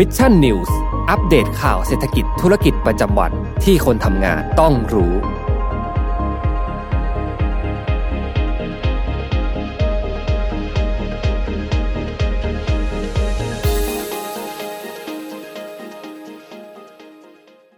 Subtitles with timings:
[0.00, 0.76] Mission News
[1.10, 3.32] อัปเดตข่าวเศรษฐกิจธุรกิจประจำวัน
[3.64, 5.12] ที่คนทำงานต้องรู้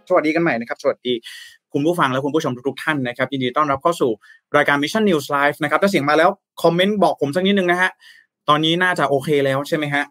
[0.09, 1.13] สวัสดีกันใหม่นะครับ สวัสดี
[1.73, 4.11] คุณผู้ฟังและคุณผู้ชมทุกๆท่านนะครับยินดีต้อนรับเข้าสู่
[4.55, 6.29] รายการ Mission News Live นะครับถ้าเสียงมาแล้ว
[6.63, 7.91] คอมเมนต์บอกผมสักนิดนึงนะฮะ
[8.49, 10.03] ตอนนี้น่าจะโอเคแล้วใช่ไหมฮะ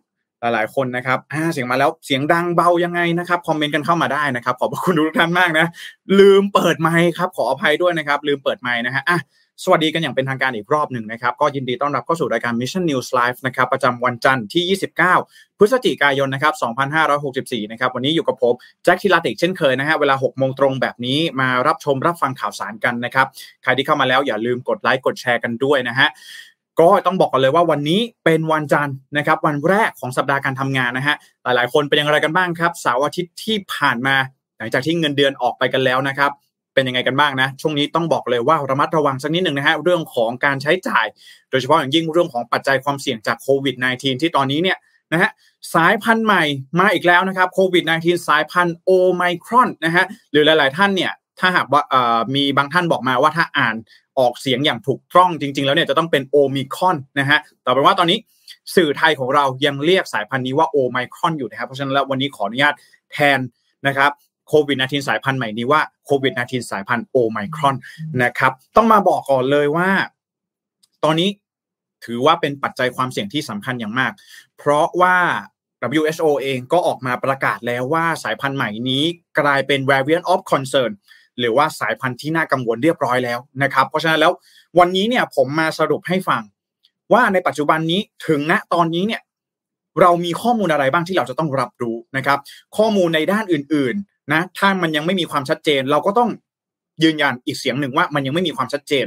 [0.55, 5.67] หลายๆ คนนะครับอ่าเสียงมาแล้วเสียงดังเบายังไงนะครับคอมเมนต์กันเข้ามาได้นะครับ ขอบพระคุณทุกท่านมากนะ
[6.18, 9.21] ลืมเปิดไมค์ครับ ขออภัยด้วยนะครับ ลืมเปิดไมค์นะฮะอะ
[9.64, 14.79] สวัสดีกันอย่างเป็นทางการอีกรอบหนึ่งนะครับ ก็ยินดีต้อนรับเข้าสู่รายการ Mission News Live นะครับประจำวันจันทร์ที่
[15.18, 16.54] 29 พฤศจิกายนนะครับ
[17.13, 18.54] 2564 นะครับ วันนี้อยู่กับผม
[18.85, 23.26] แจ็คทิลาติกเช่นเคยนะฮะเวลา 6 โมงตรงแบบนี้มารับชมรับฟังข่าวสารกันนะครับ
[23.63, 26.09] ใครที่เข้ามาแล้วอย่าลืมกดไลค์กดแชร์กันด้วยนะฮะ
[26.80, 34.17] ก็ต้องบอกกันเลยว่าวันนี้เป็นวันจันทร์นะครับวันแรกของสัปดาห์การทำงานนะฮะหลายๆ คนเป็นอย่างไรกันบ้างครับเสาร์อาทิตย์ที่ผ่านมา
[34.59, 36.31] หลังจากที่เงินเดือนออกไปกันแล้วนะครับ
[36.75, 41.06] เป็นยังไงกันบ้างนะช่วงนี้ต้องบอกเลยว่าระมัดระวังสักนิดหนึ่งนะฮะเรื่องของการใช้จ่าย
[41.51, 44.79] โดยเฉพาะอย่างยิ่งเรื่องของปัจจัยความเสี่ยงจากโควิด -19 ที่ตอนนี้เนี่ย
[45.12, 45.31] นะฮะ
[45.75, 46.45] สายพันธุ์ใหม่
[46.81, 51.83] มาอีกแล้วนะครับโควิด -19 สายพันธุ์โอไมครอนนะฮะหรือหลาย ๆ ท่านเนี่ย ถ้าหากว่า
[52.34, 53.77] มีบางท่านบอกมาว่าถ้าอ่าน
[54.19, 58.19] ออกเสียงอย่างถูกต้องจริง ๆ แล้วเนี่ยจะต้องเป็นโอมิครอนนะฮะแต่เป็นว่าตอนนี้
[58.77, 62.75] สื่อไทยของเรายังเรียกสายพันธุ์นี้ว่าโอไมครอนอยู่นะครับเพราะฉะนั้นแล้ววันนี้ขออนุญาต
[63.12, 63.39] แทน
[63.87, 64.11] นะครับ
[64.48, 67.77] โควิด -19 สายพันธุ์ใหม่นี้ว่าโควิด -19 สายพันธุ์โอไมครอน
[68.23, 69.89] นะครับ ต้องมาบอกก่อนเลยว่า
[71.05, 71.29] ตอนนี้
[72.05, 74.12] ถือว่าเป็นปัจจัยความเสี่ยงที่สำคัญอย่างมาก
[74.59, 75.17] เพราะว่า
[76.01, 79.05] WHO เองก็ออกมาประกาศแล้วว่าสายพันธุ์ใหม่นี้
[79.41, 80.92] กลายเป็น variant of concern
[81.39, 84.33] หรือว่าสายพันธุ์ที่น่ากังวลเรียบร้อยแล้วนะครับ เพราะฉะนั้นแล้ว
[84.79, 86.42] วันนี้เนี่ยผมมาสรุปให้ฟัง
[87.12, 89.23] ว่าในปัจจุบันนี้ถึงณตอนนี้เนี่ย
[90.01, 92.39] เรามีข้อมูลอะไรบ้างที่เราจะต้องรับรู้นะครับ
[92.77, 96.31] ข้อมูลในด้านอื่นๆนะถ้ามันยังไม่มีความชัดเจน เราก็ต้อง
[97.03, 99.07] ยืนยันอีกเสียงหนึ่งว่ามันยังไม่มีความชัดเจน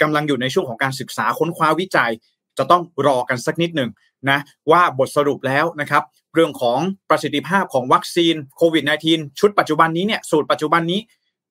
[0.00, 2.10] กำลังอยู่ในช่วงของการศึกษาค้นคว้าวิจัย
[2.58, 3.90] จะต้องรอกันสักนิดหนึ่ง
[4.30, 4.38] นะ
[4.70, 6.02] ว่าบทสรุปแล้วนะครับ
[6.34, 6.78] เรื่องของ
[7.10, 11.00] ประสิทธิภาพของวัคซีนโควิด -19 ชุดปัจจุบันนี้เนี่ยสูตรปัจจุบันนี้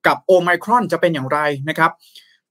[0.08, 1.92] กับโอไมครอนจะเป็นอย่างไรนะครับ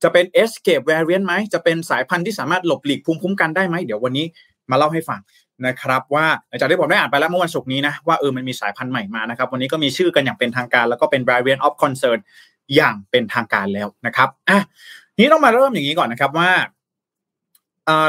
[0.02, 4.26] จะเป็น escape variant ไหม จะเป็นสายพันธุ์ที่สามารถหลบหลีกภูมิคุ้มกันได้ไหม เดี๋ยววันนี้
[4.70, 5.20] มาเล่าให้ฟัง
[5.66, 12.18] นะครับ ว่าหลังจากที่ผมได้อ่านไปแล้วเมื่อวันศุกร์นี้นะว่าเออมันมีสายพันธุ์ใหม่มานะครับ วันนี้ก็มีชื่อกันอย่างเป็นทางการ แล้วก็เป็น variant of concern
[12.74, 14.60] อย่างเป็นทางการแล้วนะครับอะ
[15.18, 16.50] นี้ต้องมาเริ่มอย่างนี้ก่อนนะครับว่า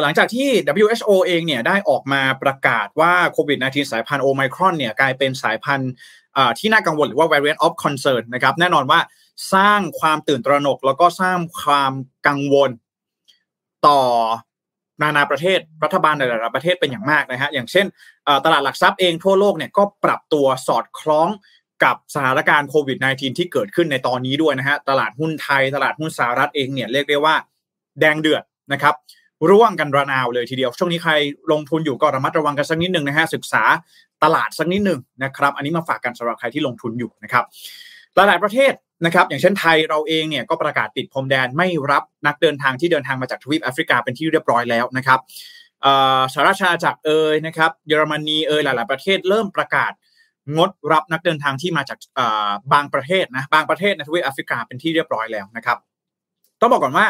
[0.01, 0.49] หลังจากที่
[0.83, 5.91] WHO เองเนี่ยได้ออกมาประกาศว่าโควิด -19 สายพันธุ์โอไมครอนเนี่ยกลายเป็นสายพันธุ์
[6.59, 8.99] ที่น่ากังวลหรือว่า variant of concern นะครับแน่นอนว่า
[9.53, 11.91] สร้างความตื่นตระหนก แล้วก็สร้างความ
[12.27, 12.71] กังวล
[13.87, 14.01] ต่อ
[15.01, 17.85] นานาประเทศรัฐบาลในหลายประเทศเป็นอย่างมากนะฮะอย่างเช่น
[18.45, 21.29] ตลาดหลักทรัพย์เองทั่วโลกเนี่ยก็ปรับตัวสอดคล้อง
[21.83, 27.35] กับสถานการณ์โควิด -19 ที่เกิดขึ้นในตอนนี้ด้วยนะฮะตลาดหุ้นไทย ตลาดหุ้นสหรัฐเองเนี่ยเรียกได้ว่า
[27.99, 28.43] แดงเดือด
[28.73, 28.95] นะครับ
[29.49, 31.13] ร่วงกันระนาวเลยทีเดียว ช่วงนี้ใคร
[31.51, 33.63] ลงทุนอยู่ก็ระมัดระวังกันสักนิดหนึ่งนะฮะศึกษา
[34.23, 37.43] ตลาดสักนิดหนึ่งนะครับ อันนี้มาฝากกันสำหรับใครที่ลงทุนอยู่นะครับ
[38.15, 38.73] หลายๆประเทศ
[39.05, 45.19] นะครับอย่างเช่นไทยเราเองเนี่ยก็ประกาศปิดพรมแดนไม่รับนักเดินทางที่เดินทางมาจากทวีปแอฟริกาเป็นที่เรียบร้อยแล้วนะครับ
[46.33, 49.91] สหราชอาณาจักรเอยนะครับเยอรมนีเอยหลาย ๆ ประเทศเริ่มประกาศ
[50.57, 51.97] งดรับนักเดินทางที่มาจาก
[52.73, 55.77] บางประเทศนะบางประเทศในทวีปแอฟริกาเป็นที่เรียบร้อยแล้วนะครับ
[56.61, 57.07] ต้องบอกก่อนว่า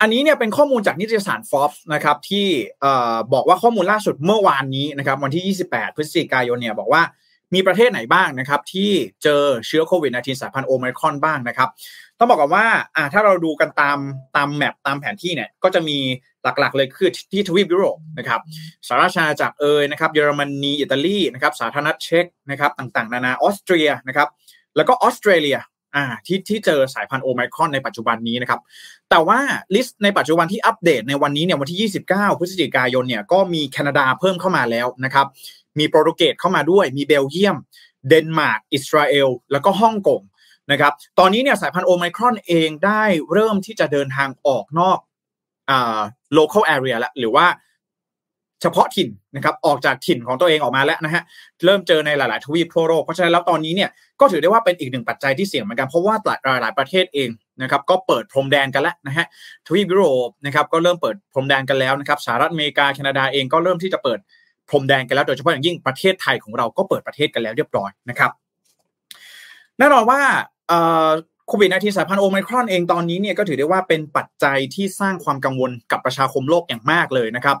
[0.00, 2.46] อันนี้เนี่ยเป็นข้อมูลจากนิตยสาร Forbes นะครับที่
[3.34, 7.02] บอกว่าข้อมูลล่าสุดเมื่อวานนี้นะครับ วันที่ 28 พฤศจิกายนเนี่ยบอกว่า
[7.54, 8.90] มีประเทศไหนบ้างนะครับที่
[9.22, 11.68] เจอเชื้อโควิด -19 สายพันธุ์โอไมครอนบ้างนะครับ
[12.18, 12.66] ต้องบอกก่อนว่า
[12.96, 13.98] อ่าถ้าเราดูกันตาม
[14.36, 15.98] ตามแมปตามแผนที่เนี่ยก็จะมี
[16.44, 18.40] หลักๆ เลยคือที่ทวีปยุโรปนะครับ
[18.86, 24.28] สหราชอาณาจักรเอยนะครับเยอรมนีอิตาลีนะครับสาธารณรัฐเช็กนะครับต่างๆ นานาออสเตรียนะครับ
[24.76, 25.58] แล้วก็ออสเตรเลีย
[25.94, 28.60] อ่าที่ที่เจอสายพันธุ์โอไมครอนในปัจจุบันนี้นะครับ
[29.10, 29.38] แต่ว่า
[29.74, 35.26] list ในปัจจุบันที่อัปเดตในวันนี้เนี่ยวันที่ 29 พฤศจิกายนเนี่ยก็มีแคนาดาเพิ่มเข้ามาแล้วนะครับ
[35.80, 37.56] มีโปรตุเกสเข้ามาด้วย มีเบลเยียม
[38.08, 40.22] เดนมาร์ก อิสราเอล แล้วก็ฮ่องกง
[40.72, 43.02] นะครับ ตอนนี้เนี่ยสายพันธุ์โอไมครอนเองได้
[43.32, 44.98] เริ่มที่จะเดินทางออกนอก
[45.70, 46.00] อ่า
[46.38, 47.46] local area แล้วหรือว่า
[48.62, 51.22] เฉพาะถิ่นนะครับออกจากถิ่นของตัวเองออกมาแล้วนะฮะ
[51.64, 53.90] เริ่มเจอในหลาย ๆ ทวีปทั่วโลกเพราะฉะนั้นแล้วตอนนี้เนี่ย
[54.20, 57.30] ก็ถือได้ว่าเป็นอีกหนึ่งปัจจัยที่เสี่ยงเหมือนกันเพราะว่าหลายหลายประเทศเอง
[57.62, 59.26] นะครับก็เปิดพรมแดนกันแล้วนะฮะ
[59.66, 64.18] ทวีปยุโรปนะครับก็เริ่มเปิดพรมแดนกันแล้วนะครับสหรัฐอเมริกาแคนาดาเองก็เริ่มที่จะเปิด
[64.70, 68.30] พรมแดนกันแล้วโดยเฉพาะอย่างยิ่งประเทศไทยของเราก็เปิดประเทศกันแล้วเรียบร้อยนะครับ
[69.78, 70.20] แน่นอนว่า
[71.48, 77.56] โควิด -19 สายพันธุ์โอไมครอนเองตอนนี้เนี่ยก็ถือได้ว่าเป็นปัจจัยที่สร้างความกังวลกับประชาคมโลกอย่างมากเลยนะครับ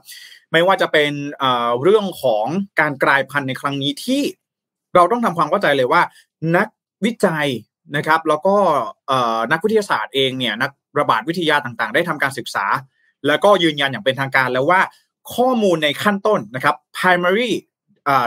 [0.52, 1.12] ไม่ว่าจะเป็น
[1.82, 2.46] เรื่องของ
[2.80, 4.22] การกลายพันธุ์ในครั้งนี้ที่
[4.94, 6.02] เราต้องทำความเข้าใจเลยว่า
[6.56, 6.68] นัก
[7.04, 7.48] วิจัย
[7.96, 8.54] นะครับ แล้วก็
[9.52, 12.66] นักวิทยาศาสตร์เองเนี่ยนักระบาดวิทยาต่างๆ ได้ทำการศึกษา
[13.26, 14.80] แล้วก็ยืนยันอย่างเป็นทางการแล้วว่า
[15.34, 17.50] ข้อมูลในขั้นต้นนะครับ primary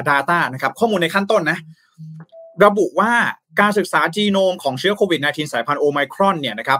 [0.09, 1.59] data นะครับ ข้อมูลในขั้นต้นนะ
[2.65, 3.11] ระบุว่า
[3.59, 6.79] การศึกษาจีโนมของเชื้อโควิด -19 สายพันธุ์โอไมครอนเนี่ยนะครับ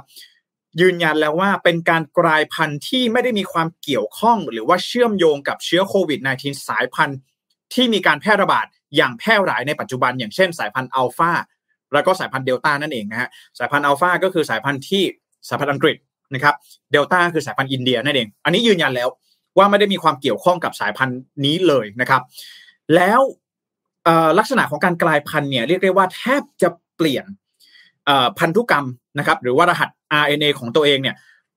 [0.82, 7.18] ยืนยันแล้วว่าเป็นการกลายพันธุ์ที่ไม่ได้มีความเกี่ยวข้อง หรือว่าเชื่อมโยงกับเชื้อโควิด -19 สายพันธุ์
[7.74, 8.66] ที่มีการแพร่ระบาด
[8.96, 11.32] อย่างแพร่หลายในปัจจุบัน อย่างเช่นสายพันธุ์อัลฟา
[11.94, 13.30] แล้วก็สายพันธุ์เดลต้านั่นเองนะฮะ
[13.60, 15.04] สายพันธุ์อัลฟาก็คือสายพันธุ์ที่
[15.50, 15.98] สายพันธุ์อังกฤษ
[16.34, 16.56] นะครับ
[16.92, 19.10] เดลต้าคือสายพันธุ์อินเดียนั่นเอง อันนี้ยืนยันแล้ว
[19.58, 22.22] ว่าไม่ได้มีความเกี่ยวข้องกับสายพันธุ์นี้เลยนะครับ
[22.96, 23.22] แล้ว
[24.40, 27.26] ลักษณะของการกลายพันธุ์เนี่ยเรียกได้ว่าแทบจะเปลี่ยน
[28.40, 28.86] พันธุกรรม
[29.20, 29.90] นะครับ หรือว่ารหัส
[30.22, 31.16] RNA ของตัวเองเนี่ย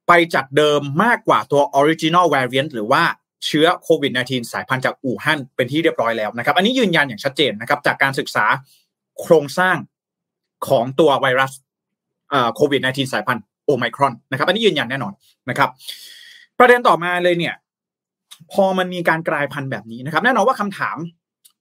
[0.08, 3.02] ไปจากเดิมมากกว่าตัว original variant หรือว่า
[3.46, 8.44] เชื้อโควิด -19 สายพันธุ์จากอู่ฮั่นเป็นที่เรียบร้อยแล้วนะครับ อันนี้ยืนยันอย่างชัดเจนนะครับ จากการศึกษา
[9.20, 9.76] โครงสร้าง
[10.69, 11.52] ของตัวไวรัส
[12.55, 15.12] โควิด -19 สายพันธุ์โอไมครอนนะครับ อันนี้ยืนยันแน่นอน
[15.50, 15.70] นะครับ
[16.58, 17.55] ประเด็นต่อมาเลยเนี่ย
[18.53, 20.97] พอมันมีการกลายพันธุ์แบบนี้นะครับ แน่นอนว่าคำถาม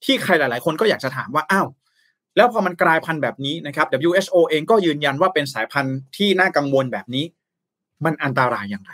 [0.05, 1.67] ที่ใครหลาย ๆ คนก็อยากจะถามว่าอ้าว
[2.37, 7.25] แล้วพอมันกลายพันธุ์แบบนี้นะครับ WHO เองก็ยืนยันว่าเป็นสายพันธุ์ที่น่ากังวลแบบนี้
[8.05, 8.91] มันอันตรายอย่างไร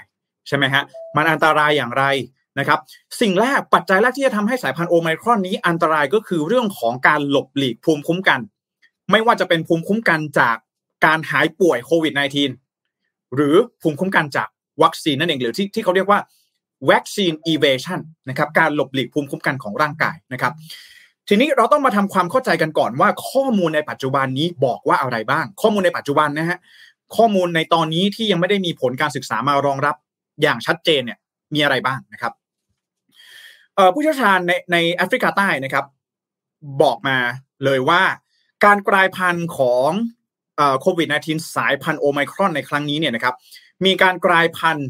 [0.48, 0.84] ใช่ไหมฮะ
[1.16, 2.04] มันอันตรายอย่างไร
[2.60, 2.80] นะครับ
[3.22, 8.40] สิ่งแรกปัจจัยแรกที่จะทำให้สายพันธุ์โอไมครอนนี้อันตรายก็คือเรื่องของการหลบหลีกภูมิคุ้มกัน
[9.12, 10.56] ไม่ว่าจะเป็นภูมิคุ้มกันจาก
[11.06, 12.14] การหายป่วยโควิด
[12.74, 14.48] -19 หรือภูมิคุ้มกันจาก
[14.84, 16.20] วัคซีนนั่นเองหรือที่ที่เขาเรียกว่า
[16.90, 18.00] วัคซีนอีเวชัน
[18.30, 20.54] นะครับการหลบหลีกภูมิคุ้มกันของร่างกายนะครับ
[21.28, 26.60] ทีนี้เราต้องมาทำความเข้าใจกันก่อนว่า ข้อมูลในปัจจุบันนี้บอกว่าอะไรบ้าง ข้อมูลในปัจจุบันนะฮะ
[27.16, 29.96] ข้อมูลในตอนนี้ที่ยังไม่ได้มีผลการศึกษามารองรับ
[30.42, 31.20] อย่างชัดเจนเนี่ย
[31.54, 32.34] มีอะไรบ้างนะครับ
[33.94, 35.86] ผู้เชี่ยวชาญในในแอฟริกาใต้นะครับ
[36.82, 37.18] บอกมา
[37.66, 38.02] เลยว่า
[38.66, 39.90] การกลายพันธุ์ของ
[40.82, 43.36] โควิด -19 สายพันธุ์โอไมครอนในครั้งนี้เนี่ยนะครับ
[43.86, 44.88] มีการกลายพันธุ์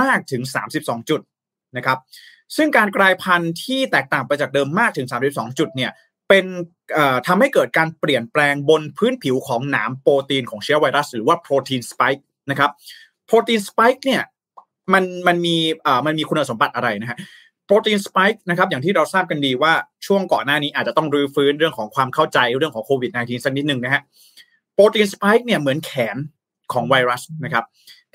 [0.00, 0.42] มากถึง
[0.76, 1.20] 32 จุด
[1.76, 1.98] นะครับ
[2.56, 5.90] ซึ่งการกลายพันธุ์ที่แตกต่างไปจากเดิมมากถึง 32 จุดเนี่ย
[6.28, 6.44] เป็น
[7.26, 12.70] ทำให้เกิดการเปลี่ยนแปลงบนพื้นผิวของหนามโปรตีนของเชื้อไวรัส หรือว่าโปรตีนสไปค์นะครับ
[13.26, 14.22] โปรตีนสไปค์เนี่ย
[14.92, 15.56] มันมันมี
[16.06, 17.18] มันมีคุณสมบัติอะไรนะฮะ
[17.66, 19.72] โปรตีนสไปค์นะครับอย่างที่เราทราบกันดีว่า
[20.06, 24.02] ช่วงก่อนหน้านี้อาจจะต้องรื้อฟื้นเรื่องของความเข้าใจเรื่องของโควิด -19 สักนิดหนึ่งนะฮะ
[24.74, 26.16] โปรตีนสไปค์เนี่ยเหมือนแขน
[26.72, 27.64] ของไวรัสนะครับ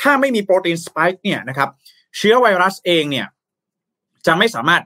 [0.01, 1.69] ถ้าไม่มีโปรตีนสไปค์เนี่ยนะครับ
[2.17, 3.27] เชื้อไวรัสเองเนี่ย
[4.25, 4.83] จะไม่สามารถ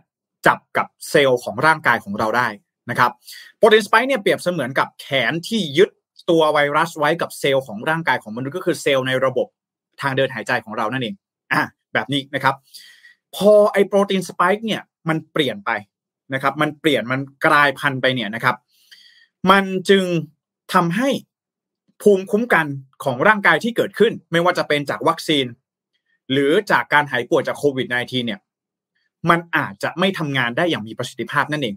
[0.48, 2.48] จับกับเซลล์ของร่างกายของเราได้
[2.90, 3.12] นะครับ
[3.58, 5.90] โปรตีนสไปค์เนี่ยเปรียบเสมือนกับแขนที่ยึด
[6.30, 9.48] ตัวไวรัสไว้กับเซลล์ของร่างกายของมนุษย์ก็คือเซลล์ในระบบ
[10.02, 11.16] ทางเดินหายใจของเรานั่นเอง
[11.54, 11.64] อะ
[11.94, 12.56] แบบนี้นะครับ
[13.36, 15.72] พอไอโปรตีนสไปค์เนี่ยมันเปลี่ยนไป
[16.34, 18.56] นะครับ มันเปลี่ยนมันกลายพันธุ์ไปเนี่ยนะครับ
[19.52, 20.06] มันจึง
[20.74, 21.10] ทำให้
[22.02, 22.66] ภูมิคุ้มกัน
[23.04, 25.46] ของร่างกายที่เกิดขึ้น ไม่ว่าจะเป็นจากวัคซีน
[26.32, 28.40] หรือจากการหายป่วยจากโควิด -19 เนี่ย
[29.30, 31.76] มันอาจจะไม่ทำงานได้อย่างมีประสิทธิภาพนั่นเอง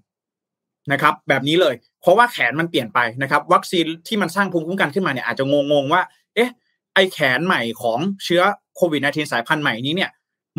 [0.93, 6.03] นะครับ แบบนี้เลย เพราะว่าแขนมันเปลี่ยนไปนะครับ วัคซีนที่มันสร้างภูมิคุ้มกันขึ้นมาเนี่ยอาจจะงงๆว่า
[6.35, 6.51] เอ๊ะ
[6.95, 8.43] ไอแขนใหม่ของเชื้อ
[8.77, 10.11] โควิด -19 สายพันธุ์ใหม่นี้เนี่ย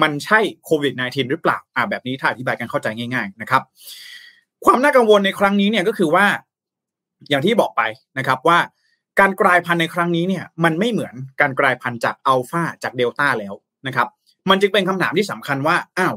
[0.02, 3.62] มันใช่โควิด -19 หรือเปล่าอ่าแบบนี้ถ้าอธิบายกันเข้าใจง่าย ๆ นะครับ
[4.66, 6.26] ความน่ากังวลในครั้งนี้เนี่ยก็คือว่า
[7.30, 7.82] อย่างที่บอกไป
[8.18, 8.60] นะครับว่า
[9.20, 13.54] การกลายพันธุ์ในครั้งนี้เนี่ย มันไม่เหมือนการกลายพันธุ์จากอัลฟาจากเดลต้าแล้ว
[13.88, 14.08] นะครับ
[14.50, 16.16] มันจึงเป็นคำถามที่สำคัญว่าอ้าว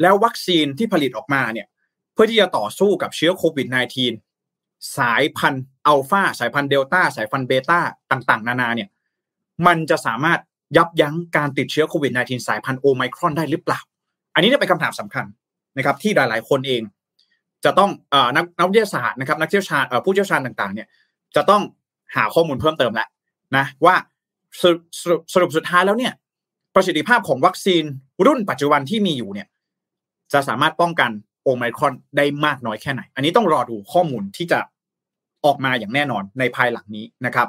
[0.00, 1.66] แล้ววัคซีนที่ผลิตออกมาเนี่ย
[2.12, 3.68] เพื่อที่จะต่อสู้กับเชื้อโควิด
[4.30, 7.80] -19 สายพันธุ์อัลฟาสายพันธุ์เดลต้าสายพันธุ์เบต้า
[8.10, 8.88] ต่างๆ นานาเนี่ย
[9.66, 10.40] มันจะสามารถ
[10.76, 13.80] ยับยั้งการติดเชื้อโควิด -19 สายพันธุ์โอไมครอนได้หรือเปล่า
[14.34, 15.24] อันนี้เป็นคำถามสำคัญ
[15.76, 16.82] นะครับที่หลายๆ คนเอง
[17.64, 20.86] จะต้องอนักนักวิทยาศาสตร์นะครับนักเชี่ยวชาญผู้เชี่ยวชาญต่างๆเนี่ย
[21.36, 21.62] จะต้อง
[22.16, 23.08] หาข้อมูลเพิ่มเติมแหละ
[23.56, 23.94] นะว่า
[24.60, 24.76] สรุ
[25.18, 26.12] ปสรุปสุดท้ายแล้วเนี่ย
[26.74, 27.84] ประสิทธิภาพของวัคซีน
[28.26, 29.48] รุ่นปัจจุบันที่มีอยู่เนี่ย
[30.32, 31.10] จะสามารถป้องกัน
[31.42, 34.58] โอไมครอนได้มากน้อยแค่ไหน อันนี้ต้องรอดูข้อมูลที่จะ
[35.44, 37.48] ออกมาอย่างแน่นอนในภายหลังนี้นะครับ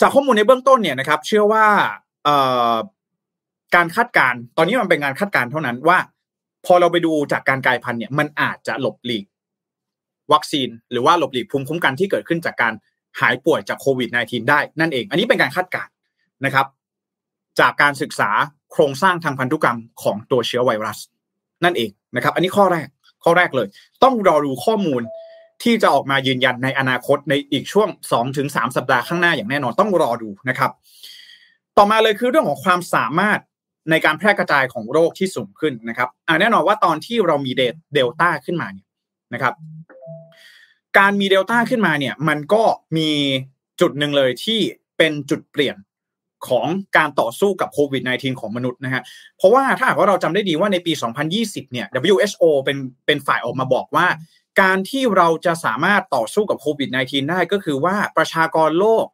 [0.00, 1.66] จากข้อมูลในเบื้องต้นเนี่ยนะครับ เชื่อว่า
[3.74, 5.98] การคาดการตอนนี้มันเป็นงานคาดการเท่านั้นว่า
[6.66, 9.24] พอเราไปดูจากการกลายพันธุ์เนี่ยมันอาจจะหลบหลีก
[10.32, 12.72] วัคซีน หรือว่าหลบหลีกภูมิคุ้มกันที่เกิดขึ้นจากการ
[13.20, 15.92] หายป่วยจากโควิด -19 ได้นั่นเอง อันนี้เป็นการคาดการณ์
[16.44, 16.66] นะครับ
[17.60, 18.30] จากการศึกษา
[18.72, 20.98] โครงสร้างทางพันธุกรรมของตัวเชื้อไวรัส
[21.64, 22.88] นั่นเองนะครับ อันนี้ข้อแรก
[23.24, 23.68] ข้อแรกเลย
[24.02, 25.02] ต้องรอดูข้อมูล
[25.62, 28.46] ที่จะออกมายืนยันในอนาคตในอีกช่วง 2-3ถึง
[28.76, 30.70] สัปดาห์ข้างหน้าอย่างแน่นอนต้องรอดูนะครับ
[31.76, 33.40] ต่อมาเลยคือเรื่องของความสามารถ
[33.90, 37.52] ในการแพร่กระจายของโรคที่สูงขึ้นนะครับอ่าแน่นอนว่าตอนที่เรามี
[37.94, 38.86] เดลต้าขึ้นมาเนี่ย
[39.34, 39.54] นะครับ
[40.98, 42.62] การมีเดลต้าขึ้นมาเนี่ย มันก็
[42.96, 43.10] มี
[43.80, 44.60] จุดหนึ่งเลยที่
[44.98, 45.76] เป็นจุดเปลี่ยน
[46.48, 46.66] ของ
[46.96, 49.02] การต่อสู้กับโควิด -19 ของมนุษย์นะฮะ
[49.36, 50.92] เพราะว่าถ้าหากว่าเราจำได้ดีว่าในปี
[51.32, 54.06] 2020 เนี่ย WHO เป็นเป็นฝ่ายออกมาบอกว่า
[54.60, 59.06] การที่เราจะสามารถต่อสู้กับโควิด -19 ได้ก็คือว่าประชากรโลก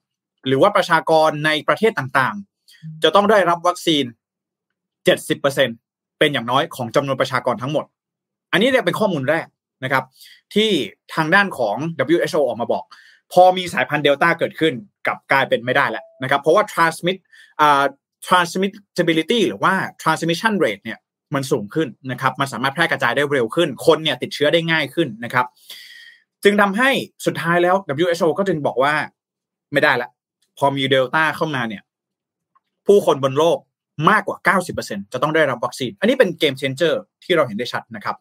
[0.47, 4.05] หรือว่าประชากรในประเทศต่างๆ จะต้องได้รับวัคซีน
[4.97, 7.85] 70%เป็นอย่างน้อยของจำนวนประชากรทั้งหมด
[8.53, 9.47] อันนี้เนี่ยเป็นข้อมูลแรก
[9.85, 10.05] นะครับ
[10.55, 10.71] ที่
[11.15, 11.77] ทางด้านของ
[12.15, 12.85] WHO ออกมาบอก
[13.33, 14.75] พอมีสายพันธุ์เดลต้าเกิดขึ้น
[15.07, 17.17] กับกลายเป็นไม่ได้แล้วนะครับ เพราะว่า transmit
[17.61, 17.85] อ่า
[18.27, 20.99] transmissibility หรือว่า transmission rate เนี่ย
[21.35, 25.47] มันสูงขึ้นนะครับ มันสามารถแพร่กระจายได้เร็วขึ้น คนเนี่ยติดเชื้อได้ง่ายขึ้นนะครับ
[26.45, 26.91] จึงทำให้
[27.27, 28.95] สุดท้ายแล้ว WHO ก็จึงบอกว่า
[29.73, 30.11] ไม่ได้ละ
[30.59, 31.83] พอมีเดลต้าเข้ามาเนี่ย
[32.87, 33.59] ผู้คนบนโลก
[34.11, 38.17] มากกว่า 90%จะต้องได้รับวัคซีน อันนี้เป็นเกมเชนเจอร์ที่เราเห็นได้ชัดนะครับ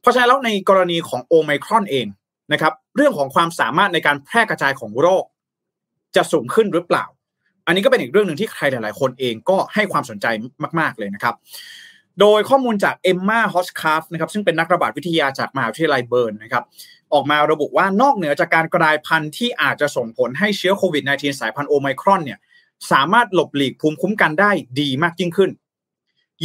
[0.00, 2.06] เพราะฉะนั้นแล้วในกรณีของโอไมครอนเอง
[2.52, 5.24] นะครับ เรื่องของความสามารถในการแพร่กระจายของโรค
[6.16, 7.04] จะสูงขึ้นหรือเปล่า
[7.66, 10.26] อันนี้ก็เป็นอีกเรื่องหนึ่งที่ใครหลาย ๆ คนเองก็ให้ความสนใจ
[10.80, 11.34] มาก ๆ เลยนะครับ
[12.20, 16.64] โดยข้อมูลจาก Emma Hodcroft นะครับซึ่งเป็นนักระบาดวิทยาจากมหาวิทยาลัยเบิร์นนะครับ
[17.12, 22.38] ออกมาระบุว่านอกเหนือจากการกลายพันธุ์ที่อาจจะส่งผลให้เชื้อโควิด -19 สายพันธุ์โอไมครอนเนี่ย
[22.92, 24.50] สามารถหลบหลีกภูมิคุ้มกันได้
[24.80, 25.50] ดีมากยิ่งขึ้น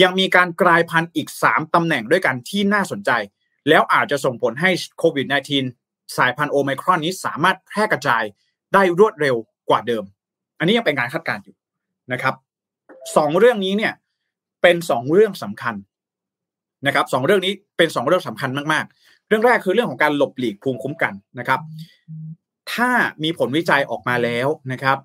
[0.02, 3.12] ยังมีการกลายพันธุ์อีก 3 ตำแหน่งด้วยกันที่น่าสนใจ
[3.70, 8.24] แล้วอาจจะส่งผลให้โควิด -19 สายพันธุ์โอไมครอนนี้สามารถแพร่กระจาย
[8.74, 9.36] ได้รวดเร็ว
[9.70, 10.04] กว่าเดิม
[10.60, 11.56] อันนี้ยังเป็นการคาดการณ์อยู่
[12.14, 12.36] นะครับ
[13.18, 13.94] สองเรื่องนี้เนี่ย
[14.62, 15.76] เป็นสองเรื่องสำคัญ
[16.88, 21.60] นะครับสองเรื่องนี้เป็นสองเรื่องสำคัญมากๆ เรื่องแรกคือเรื่องของการหลบหลีกภูมิคุ้มกันนะครับ
[22.74, 22.90] ถ้า
[23.24, 24.98] มีผลวิจัยออกมาแล้วนะครับ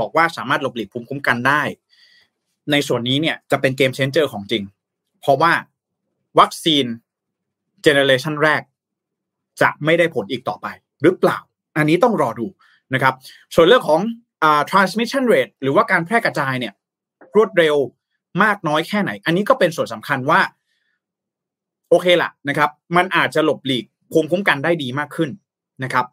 [0.00, 1.62] บอกว่าสามารถหลบหลีกภูมิคุ้มกันได้
[2.70, 4.62] ในส่วนนี้เนี่ยจะเป็น game changer ของจริง
[5.20, 5.52] เพราะว่า
[6.38, 6.84] วัคซีน
[7.82, 8.62] generation แรก
[9.62, 10.66] จะไม่ได้ผลอีกต่อไป
[11.02, 11.38] หรือเปล่า
[11.76, 12.46] อันนี้ต้องรอดู
[12.94, 13.14] นะครับ
[13.54, 14.00] ส่วนเรื่องของ
[14.42, 16.72] อ่า transmission rate หรือว่าการแพร่กระจายเนี่ย
[17.36, 17.76] รวดเร็ว
[18.42, 20.40] มากน้อยแค่ไหน อันนี้ก็เป็นส่วนสำคัญว่า
[21.90, 25.30] โอเคละนะครับ มันอาจจะหลบหลีกภูมิคุ้มกันได้ดีมากขึ้น
[25.84, 26.06] นะครับ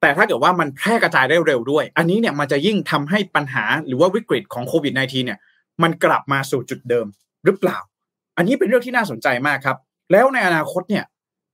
[0.00, 5.38] แต่ถ้าเกิดว่ามันแพร่กระจายได้เร็วด้วย อันนี้เนี่ยมันจะยิ่งทำให้ปัญหาหรือว่าวิกฤตของโควิด -19 เนี่ย
[5.82, 7.06] มันกลับมาสู่จุดเดิม
[7.44, 7.78] หรือเปล่า
[8.36, 9.76] อันนี้เป็นเรื่องที่น่าสนใจมากครับ
[10.12, 11.04] แล้วในอนาคตเนี่ย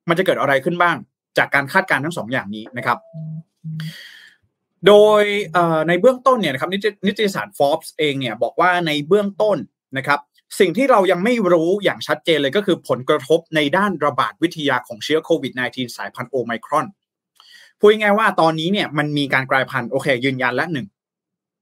[0.09, 0.97] มันจะเกิดอะไรขึ้นบ้าง
[1.39, 2.99] จากการคาดการณ์ทั้งสองอย่างนี้นะครับ
[4.87, 5.23] โดย
[5.89, 6.71] ในเบื้องต้นเนี่ยนะครับ
[7.07, 9.59] นิตยสาร Forbes เองเนี่ยบอกว่าในเบื้องต้น
[9.99, 10.21] นะครับ
[10.61, 16.87] สิ่งที่เรายังไม่รู้อย่างชัดเจนเลยก็คือผลกระทบในด้านระบาดวิทยาของเชื้อโควิด -19 สายพันธุ์โอไมครอน
[17.79, 20.87] พูดง่ายๆว่าตอนนี้เนี่ยมันมีการกลายพันธุ์โอเคยืนยันละหนึ่ง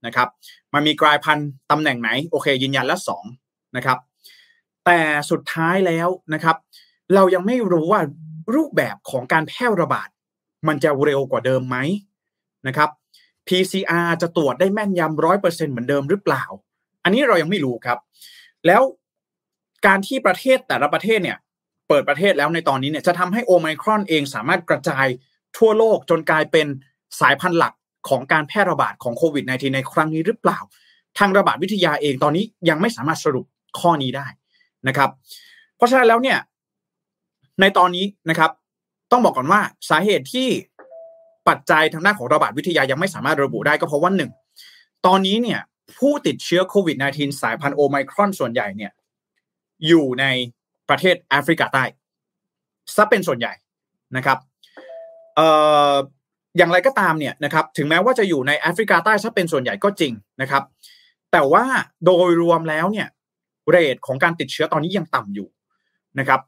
[0.06, 0.28] นะครับ
[0.74, 3.24] มันมีกลายพันธุ์ตำแหน่งไหนโอเคยืนยันละสอง
[3.76, 3.98] นะครับ
[4.84, 4.98] แต่
[5.30, 6.56] สุดท้ายแล้วนะครับ
[7.14, 8.00] เรายังไม่รู้ว่า
[8.54, 10.08] รูปแบบของการแพร่ระบาด
[10.68, 11.76] มันจะเร็วกว่าเดิมไหม
[12.66, 12.90] นะครับ
[13.48, 16.44] PCR จะตรวจได้แม่นยำร้อยเปอร์เซ็นเหมือนเดิมหรือเปล่า
[17.04, 17.98] อันนี้เรายังไม่รู้ครับ
[18.66, 18.82] แล้ว
[19.86, 21.38] การที่ประเทศแต่ละประเทศเนี่ย
[21.88, 25.06] เปิดประเทศแล้วในตอนนี้เนี่ยจะทำให้โอไมครอนเองสามารถกระจาย
[25.56, 26.66] ทั่วโลกจนกลายเป็น
[27.20, 27.74] สายพันธุ์หลัก
[28.08, 30.58] ของการแพร่ระบาดของโควิด -19 ในครั้งนี้หรือเปล่า
[31.18, 33.46] ทางระบาดวิทยาเองตอนนี้ยังไม่สามารถสรุป
[33.78, 34.26] ข้อนี้ได้
[34.88, 35.10] นะครับ
[35.76, 36.38] เพราะฉะนั้นแล้วเนี่ย
[37.60, 38.50] ในตอนนี้นะครับ
[39.12, 39.60] ต้องบอกก่อนว่า
[39.90, 40.48] สาเหตุที่
[41.48, 44.30] ปัจจัยทางด้านของระบาดวิทยายังไม่สามารถระบุได้ก็เพราะว่าหนึ่ง
[45.06, 45.60] ตอนนี้เนี่ย
[45.98, 48.92] ผู้ติดเชื้อโควิด -19 สายพันธุ์โอไมครอนส่วนใหญ่เนี่ย
[49.86, 50.24] อยู่ใน
[50.88, 51.84] ประเทศแอฟริกาใต้
[52.94, 53.52] ซะเป็นส่วนใหญ่
[54.16, 54.38] นะครับ
[55.36, 55.48] เอ่
[55.92, 55.94] อ
[56.56, 60.12] อย่างไรก็ตามเนี่ยนะครับถึงแม้ว่าจะอยู่ในแอฟริกาใต้ซะเป็นส่วนใหญ่ก็จริง
[60.42, 60.62] นะครับ
[61.32, 61.64] แต่ว่า
[62.04, 63.08] โดยรวมแล้วเนี่ย
[63.70, 65.48] เรทของการติดเชื้อตอนนี้ยังต่ำอยู่
[66.18, 66.40] นะครับ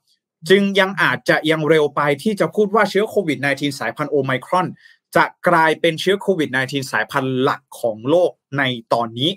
[0.51, 4.67] จึงยังอาจจะยังเร็วไปที่จะพูดว่าเชื้อโควิด -19 สายพันธุ์โอไมครอน
[5.17, 8.63] จะกลายเป็นเชื้อโควิด -19 สายพันธุ์หลักของโลกใน
[8.95, 9.31] ตอนนี้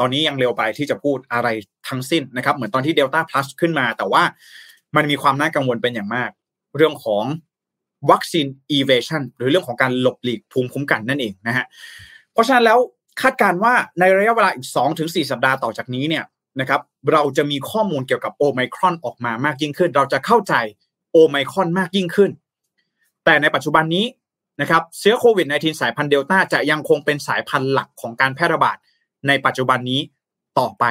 [0.00, 1.48] ตอนนี้ยังเร็วไปที่จะพูดอะไร
[1.88, 4.22] ทั้งสิ้นนะครับ เหมือนตอนที่เดลต้าพลัสขึ้นมา แต่ว่า
[4.96, 6.30] มันมีความน่ากังวลเป็นอย่างมาก
[6.76, 7.24] เรื่องของ
[8.10, 8.46] วัคซีน
[8.78, 11.66] evasion หรือเรื่องของการหลบหลีกภูมิคุ้มกันนั่นเองนะฮะ
[12.32, 12.78] เพราะฉะนั้นแล้ว
[13.20, 16.24] คาดการว่าในระยะเวลาอีก2ถึง4สัปดาห์ต่อจากนี้เนี่ย
[16.60, 16.80] นะครับ
[17.12, 20.54] เราจะมีข้อมูลเกี่ยวกับโอไมครอนออกมามากยิ่งขึ้น เราจะเข้าใจ
[21.12, 22.30] โอไมครอนมากยิ่งขึ้น
[23.24, 24.06] แต่ในปัจจุบันนี้
[24.60, 28.76] นะครับเชื้อโควิด -19 สายพันธุ์เดลต้าจะยังคงเป็นสายพันธุ์หลักของการแพร่ระบาด
[29.28, 30.00] ในปัจจุบันนี้
[30.58, 30.84] ต่อไป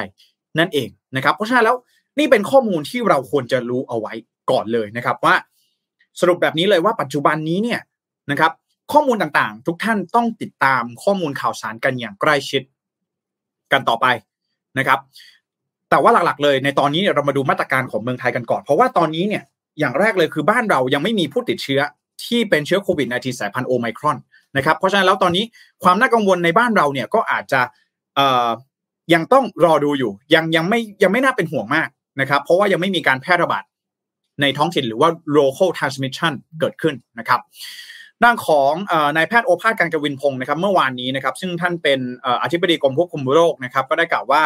[0.58, 1.76] นั่นเองนะครับเพราะฉะนั้นแล้ว
[2.18, 4.12] นี่เป็นข้อมูลที่เราควรจะรู้เอาไว้
[4.50, 5.34] ก่อนเลยนะครับว่า
[6.20, 7.80] สรุปแบบนี้เลยว่าปัจจุบันนี้เนี่ย
[8.30, 8.52] นะครับ
[8.92, 12.62] ข้อมูลต่างๆ ทุกท่านต้องติดตามข้อมูลข่าวสารกันอย่างใกล้ชิด
[13.72, 14.06] กันต่อไป
[14.78, 14.98] นะครับ
[15.92, 19.42] แต่ว่าหลักๆเลยในตอนนี้เนี่ยเรามาดูมาตรการของเมืองไทยกันก่อน เพราะว่าตอนนี้เนี่ย
[19.78, 21.80] อย่างแรกเลยคือบ้านเรายังไม่มีผู้ติดเชื้อ
[22.24, 24.18] ที่เป็นเชื้อโควิด -19 สายพันธุ์โอไมครอน
[24.56, 25.44] นะครับเพราะฉะนั้นแล้วตอนนี้
[25.84, 27.60] ความน่ากังวลในบ้านเราเนี่ยก็อาจจะ
[29.14, 31.88] ยังต้องรอดูอยู่ ยังยังไม่ยังไม่น่าเป็นห่วงมาก
[32.20, 33.64] นะครับ เพราะว่ายังไม่มีการแพร่ระบาด
[34.40, 35.08] ในท้องถิ่นหรือว่า
[35.38, 37.40] local transmission เกิดขึ้นนะครับ
[38.24, 38.72] ด้านของ
[39.16, 42.00] นายแพทย์โอภาสการกวินพงศ์นะครับ เมื่อวานนี้นะครับ ซึ่งท่านเป็น
[42.42, 44.42] อธิบดีกรมควบคุมโรคนะครับ ก็ได้กล่าวว่า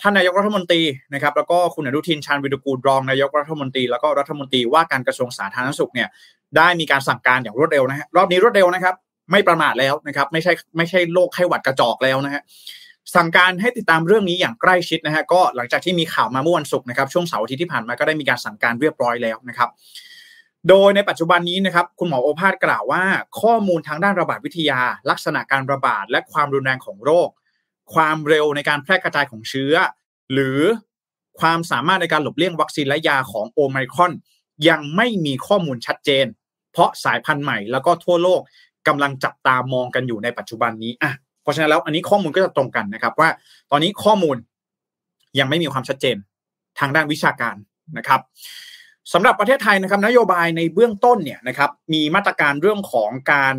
[0.00, 0.82] ท่านนายกรัฐมนตรี
[1.14, 6.08] นะครับแล้วก็คุณอนุทินชาญวิรุกูลรองนายกรัฐมนตรี แล้วก็รัฐมนตรีว่าการกระทรวงสาธารณสุขเนี่ย
[6.56, 8.94] ได้มีการสั่งการอย่างรวดเร็วนะฮะรอบนี้รวดเร็วนะครับ
[9.30, 12.42] ไม่ประมาทแล้วนะครับ ไม่ใช่ไม่ใช่โรคไข้หวัดกระจอกแล้วนะฮะ
[13.16, 19.68] สั่งการให้ติดตามเรื่องนี้อย่างใกล้ชิดนะฮะก็หลังจากที่มีข่าวมาเมื่อวันศุกร์นะครับช่วงเสาร์อาทิตย์ที่ผ่านมาก็ได้มีการสั่งการเรียบร้อยแล้วนะครับ
[20.68, 23.02] โดยในปัจจุบันนี้นะครับคุณหมอโอภาสกล่าวว่า
[23.40, 27.28] ข้อมูลทางด้านระบาดวิทยา ลักษณะการระบาดและความรุนแรงของโรค
[27.94, 29.74] ความเร็วในการแพร่กระจายของเชื้อ
[30.32, 30.60] หรือ
[31.40, 34.12] ความสามารถในการหลบเลี่ยงวัคซีนและยาของโอไมครอน
[34.68, 36.26] ยังไม่มีข้อมูลชัดเจน
[36.72, 38.40] เพราะสายพันธุ์ใหม่แล้วก็ทั่วโลก
[38.88, 41.12] กำลังจับตามองกันอยู่ในปัจจุบันนี้อะ
[41.48, 43.28] ราะฉะนั้นแล้วอันนี้ข้อมูลก็จะตรงกันนะครับว่า
[43.70, 44.36] ตอนนี้ข้อมูล
[45.38, 46.16] ยังไม่มีความชัดเจน
[46.78, 47.56] ทางด้านวิชาการ
[47.98, 48.20] นะครับ
[49.12, 53.54] สำหรับประเทศไทยนะครับนโยบายในเบื้องต้นเนี่ยนะครับมีมาตรการเรื่องของการ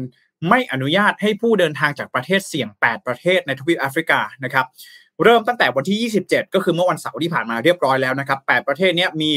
[0.49, 4.65] ไม่อนุญาตให้ผู้เดินทางจากประเทศเสี่ยง 8 ประเทศในทวีปแอฟริกานะครับ
[5.23, 9.31] เริ่มตั้งแต่วันที่ 27 ก็คือเมื่อวันเสาร์ที่ผ่านมาเรียบร้อยแล้วนะครับ8ประเทศนี้มี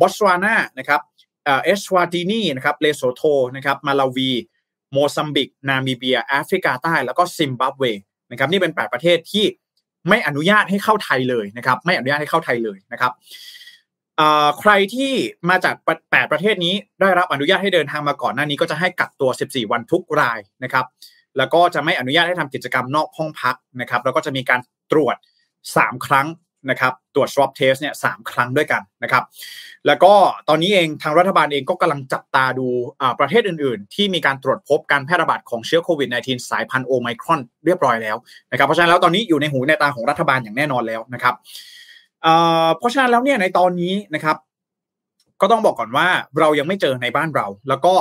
[0.00, 1.00] บอตสวานานะครับ
[1.44, 3.22] เอสวาตินีนะครับเลโซโท
[3.56, 4.30] นะครับมาลาวี
[4.92, 7.84] โมซัมบิก นามิเบียแอฟริกาใต้ แล้วก็ซิมบับเว
[8.30, 9.44] นะครับนี่เป็น 8 ประเทศที่
[10.08, 13.12] ไม่อนุญาตให้เข้าไทยเลยนะครับไม่อนุญาตให้เข้าไทยเลยนะครับ
[14.60, 15.12] ใครที่
[15.50, 20.86] มาจาก 8 ประเทศนี้ได้รับอนุญาตให้เดินทางมาก่อนหน้านี้ก็จะให้กักตัว 14 วันทุกรายนะครับ
[21.38, 24.60] แล้วก็จะไม่อนุญาตให้ทำกิจกรรมนอกห้องพักนะครับ แล้วก็จะมีการ
[24.92, 25.16] ตรวจ
[25.60, 26.26] 3 ครั้ง
[26.70, 29.24] นะครับตรวจ swab test เนี่ยสครั้งด้วยกันนะครับ
[29.86, 30.12] แล้วก็
[30.48, 32.68] ตอนนี้เองทางรัฐบาลเองก็กำลังจับตาดู
[33.20, 38.16] ประเทศอื่น ๆ ที่มีการตรวจพบการแพร่ระบาดของเชื้อโควิด -19 สายพันธุ์โอไมครอนเรียบร้อยแล้ว
[38.50, 41.34] นะครับ เพราะฉะนั้นแล้วตอนนี้อยู่ในหูในตาของรัฐบาลอย่างแน่นอนแล้วนะครับ
[42.78, 44.36] เพราะฉะนั้นแล้วเนี่ยในตอนนี้นะครับ
[45.40, 46.08] ก็ต้องบอกก่อนว่า
[46.40, 47.94] เรายังไม่เจอในบ้านเรา แล้วก็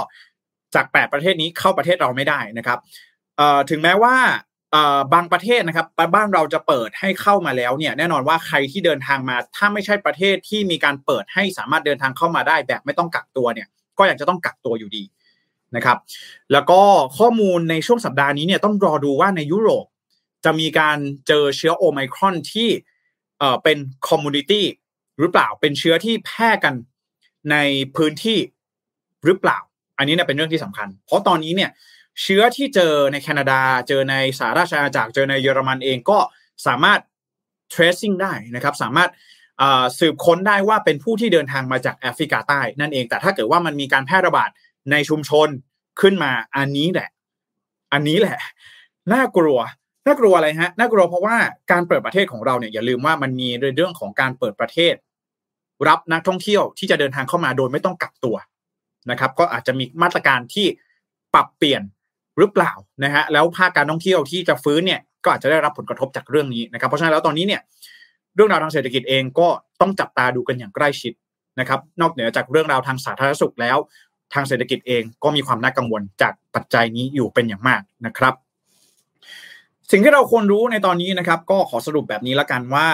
[0.76, 2.80] จาก 8 ประเทศนี้เข้าประเทศเราไม่ได้นะครับ
[3.70, 4.16] ถึงแม้ว่า
[5.14, 15.04] บางประเทศนะครับบ้านเราจะเปิดให้เข้ามาแล้วเนี่ยแน่นอนว่าใครที่เดินทางมา ถ้าไม่ใช่ประเทศที่มีการเปิดให้สามารถเดินทางเข้ามาได้แบบไม่ต้องกักตัวเนี่ย ก็ยังจะต้องกักตัวอยู่ดี
[15.76, 15.98] นะครับ
[16.52, 16.82] แล้วก็
[17.18, 19.86] ข้อมูลในช่วงสัปดาห์นี้เนี่ยต้องรอดูว่าในยุโรป
[20.46, 22.70] จะมีการเจอเชื้อโอไมครอนที่
[23.42, 23.78] เอ่อเป็น
[24.10, 24.66] community
[25.20, 26.74] หรือเปล่าเป็นเชื้อที่แพร่กัน
[27.52, 27.58] ใน
[27.96, 28.40] พื้นที่
[29.26, 29.60] หรือเปล่า
[29.98, 31.72] อันนี้เนี่ยเป็นเรื่องที่สำคัญ เพราะตอนนี้เนี่ย
[32.22, 36.20] เชื้อที่เจอในแคนาดา เจอในสหราชอาณาจักรเจอในเยอรมันเองก็
[36.68, 37.00] สามารถ
[37.74, 39.10] tracing ได้นะครับ สามารถ
[40.00, 44.50] สืบค้นได้ว่าเป็นผู้ที่เดินทางมาจากแอฟริกาใต้นั่นเอง แต่ถ้าเกิดว่ามันมีการแพร่ระบาด
[44.92, 45.48] ในชุมชน
[46.02, 47.10] ขึ้นมาอันนี้แหละ
[47.94, 48.40] อันนี้แหละ
[49.14, 49.60] น่ากลัว
[50.06, 51.36] น่ากลัวอะไรฮะน่ากลัวเพราะว่า
[51.72, 54.96] การเปิดประเทศของเราเนี่ยอย่าลืมว่ามันมีเรื่องของการเปิดประเทศ
[55.88, 58.36] รับนักท่องเที่ยวที่จะเดินทางเข้ามาโดยไม่ต้องกักตัว
[59.12, 60.68] นะครับ ก็อาจจะมีมาตรการที่
[61.34, 61.82] ปรับเปลี่ยน
[62.38, 62.72] หรือเปล่า
[63.04, 67.62] นะฮะแล้วภาคการท่องเที่ยวที่จะฟื้นเนี่ยก็อาจจะได้รับผลกระทบจากเรื่องนี้นะครับ เพราะฉะนั้นแล้วตอนนี้เนี่ย
[68.36, 69.48] เรื่องราวทางเศรษฐกิจเองก็
[69.82, 71.14] ต้องจับตาดูกันอย่างใกล้ชิด
[71.60, 73.78] นะครับ นอกเหนือจากเรื่องราวทางสาธารณสุขแล้ว
[74.34, 78.34] ทางเศรษฐกิจเองก็มีความน่ากังวลจากปัจจัยนี้อยู่เป็นอย่างมากนะครับ
[79.92, 82.88] สิ่งที่เราควรรู้ในตอนนี้นะครับ ก็ขอสรุปแบบนี้ละกันว่า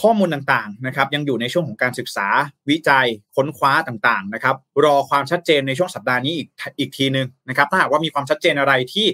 [0.00, 2.28] ข้อมูลต่างๆนะครับยังอยู่ในช่วงของการศึกษา
[2.70, 3.06] วิจัย
[3.36, 9.06] ค้นคว้าต่างๆนะครับรอความชัดเจนในช่วงสัปดาห์นี้อีกอีกทีนึงนะครับถ้าหากว่ามีความชัดเจนอะไรที่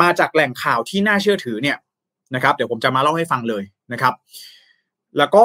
[0.00, 1.76] มาจากแหล่งข่าวที่น่าเชื่อถือเนี่ย
[2.34, 4.14] นะครับเดี๋ยวผมจะมาเล่าให้ฟังเลยนะครับ
[5.18, 5.44] แล้วก็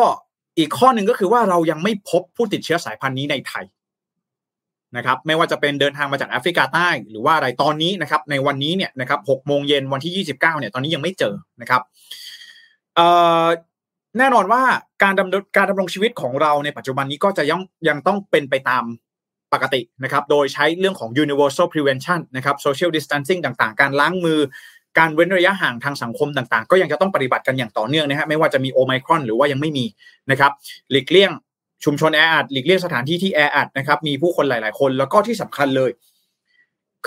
[0.57, 3.65] อีกข้อหนึ่งก็คือว่าเรายังไม่พบผู้ติดเชื้อสายพันธุ์นี้ในไทย
[4.95, 11.82] นะครับไม่ว่าจะเป็นเดินทางมาจากแอฟริกาใต้หรือว่าอะไรตอนนี้นะครับในวันนี้เนี่ยนะครับหกโมงเย็นวันที่ยี่สิบเก้าเนี่ยตอนนี้ยังไม่เจอนะครับ
[14.17, 14.62] แน่นอนว่า
[15.04, 18.84] การดำการดำรงชีวิตของเราในปัจจุบันนี้ก็จะยังยังต้องเป็นไปตาม
[19.54, 24.39] ปกตินะครับโดยใช้เรื่องของ universal prevention นะครับ social distancing ต่างๆ การล้างมือ
[25.00, 29.86] การเว้นระยะห่างทางสังคมต่างๆ ก็ยังจะต้องปฏิบัติกันอย่างต่อเนื่องนะฮะไม่ว่าจะมีโอไมครอนหรือว่ายังไม่มี
[30.32, 30.52] นะครับ
[30.91, 31.32] หลีกเลี่ยง
[31.83, 35.91] ชุมชนแออัดหลีกเลี่ยงสถานที่ที่แออัดนะครับมีผู้คนหลาย ๆ คนแล้วก็ที่สำคัญเลย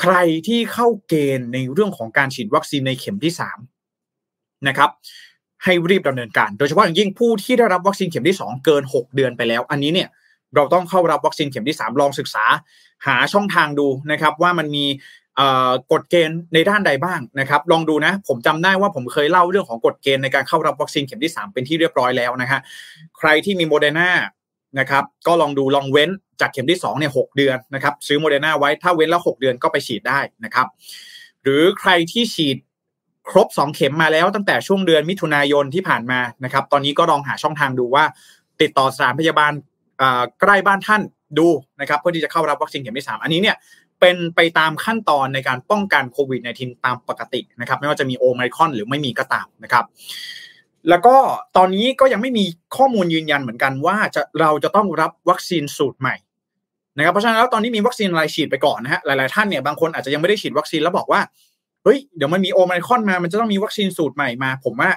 [0.01, 0.15] ใคร
[0.49, 3.59] ที่เข้าเกณฑ์ในเรื่องของการฉีดวัคซีนในเข็มที่สาม
[4.69, 4.91] นะครับ
[5.65, 10.09] ให้รีบดำเนินการ โดยเฉพาะอย่างยิ่งผู้ที่ได้รับวัคซีนเข็มที่ 2 เกิน 6 เดือนไปแล้ว อันนี้เนี่ย
[10.55, 12.45] เราต้องเข้ารับวัคซีนเข็มที่ 3 ลองศึกษา
[13.07, 14.87] หาช่องทางดูนะครับ ว่ามันมี
[15.93, 22.61] กฎเกณฑ์ในด้านใดบ้างนะครับ ลองดูนะ ผมจำได้ว่าผมเคยเล่าเรื่องของกฎเกณฑ์ในการเข้ารับวัคซีนเข็มที่ 3 เป็นที่เรียบร้อยแล้วนะฮะ
[23.19, 24.11] ใครที่มีโมเดอร์นา
[24.79, 30.67] นะครับก็ลองดูลองเว้นจากเข็มที่2เนี่ยหกเดือนนะครับซื้อโมเดอร์นาไว้ถ้าเว้นแล้ว6เดือนก็ไปฉีดได้นะครับ
[31.43, 32.57] หรือใครที่ฉีด
[33.31, 38.05] ครบ 2 เข็มมาแล้วตั้งแต่ช่วงเดือนมิถุนายนที่ผ่านมานะครับ ตอนนี้ก็ลองหาช่องทางดูว่า
[38.61, 39.53] ติดต่อสถานพยาบาล
[40.41, 41.03] ใกล้บ้านท่าน
[41.39, 41.49] ดู
[41.81, 43.57] นะครับ เพื่อที่จะเข้ารับวัคซีนเข็มที่ 3 อันนี้เนี่ย
[44.01, 49.85] เป็นไปตามขั้นตอนในการป้องกันโควิด -19 ตามปกตินะครับ ไม่ว่าจะมีโอไมครอนหรือไม่มีก็ตามนะครับ
[50.89, 51.17] แล้วก็
[51.57, 52.45] ตอนนี้ก็ยังไม่มี
[52.77, 56.17] ข้อมูลยืนยันเหมือนกันว่าจะเราจะต้องรับวัคซีนสูตรใหม่
[56.97, 61.21] นะครับเพราะฉะนั้นแล้วตอนนี้มีวัคซีนอะไรฉีดไปก่อนนะฮะหลายๆท่านเนี่ยบางคนอาจจะยังไม่ได้ฉีดวัคซีนแล้วบอกว่า
[61.85, 64.91] เฮ้ยเดี๋ยวมันมีโอไมครอนมา มันจะต้องมีวัคซีนสูตรใหม่มา ผมว่า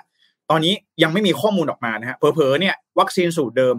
[0.50, 3.76] ตอนนี้ยังไม่มีข้อมูลออกมานะฮะเผลอๆเนี่ยวัคซีนสูตรเดิม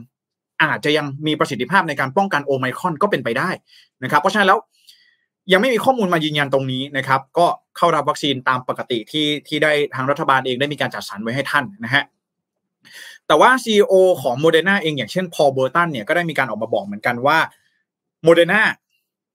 [0.63, 3.51] อาจจะยังมีประสิทธิภาพในการป้องกันโอไมครอนก็เป็นไปได้
[4.03, 4.59] นะครับเพราะฉะนั้นแล้ว
[5.53, 12.05] ยังไม่มีข้อมูลมายืนยันตรงนี้นะครับ ก็เข้ารับวัคซีนตามปกติที่ที่ได้ทางรัฐบาลเองได้มีการจัดสรรไว้ให้ท่านนะฮะ
[13.27, 17.39] แต่ว่า CEO ของโมเดอร์นาเองอย่างเช่น Paul Burton เนี่ยก็ได้มีการออกมาบอกเหมือนกันว่า
[18.25, 18.63] โมเดอร์นา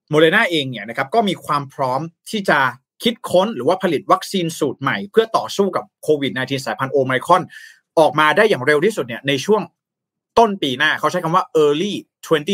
[0.10, 2.60] โมเดอร์นาเองเนี่ยนะครับก็มีความพร้อมที่จะ
[3.04, 7.44] คิดค้นหรือว่าผลิตวัคซีนสูตรใหม่ เพื่อต่อสู้กับโควิด -19 สายพันธุ์โอไมครอน
[8.00, 9.62] ออกมาได้อย่างเร็วที่สุดเนี่ยในช่วง
[10.40, 11.94] ต้นปีหน้าเขาใช้คำว่า early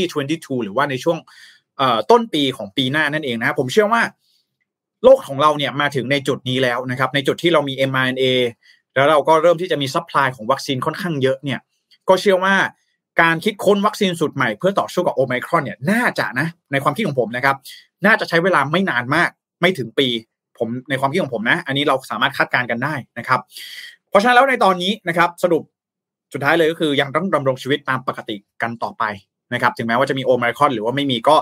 [0.01, 1.17] 2022 หรือว่าในช่วง
[2.11, 4.01] ต้นปีของปีหน้านั่นเองนะผมเชื่อว่า
[5.03, 8.25] โลกของเราเนี่ยมาถึงในจุดนี้แล้วนะครับ ในจุดที่เรามี mRNA
[8.95, 11.59] แล้วเราก็เริ่มที่จะมี supply ของวัคซีนค่อนข้างเยอะเนี่ย
[12.09, 12.55] ก็เชื่อว่า
[13.21, 17.55] การคิดค้นวัคซีนสูตรใหม่เพื่อต่อสู้กับโอไมครอนเนี่ยน่าจะนะ ในความคิดของผมนะครับ
[18.05, 19.29] น่าจะใช้เวลาไม่นานมาก
[19.61, 20.07] ไม่ถึงปี
[20.57, 23.39] ผมในความคิดของผมนะ อันนี้เราสามารถคาดการณ์กันได้นะครับ
[24.09, 25.63] เพราะฉะนั้นแล้วในตอนนี้นะครับ สรุป
[26.33, 29.03] สุดท้ายเลยก็คือยังต้องดำรงชีวิตตามปกติกันต่อไป
[29.53, 31.36] นะครับถึงแม้ว่าจะมีโอไมครอนหรือว่าไม่มีก็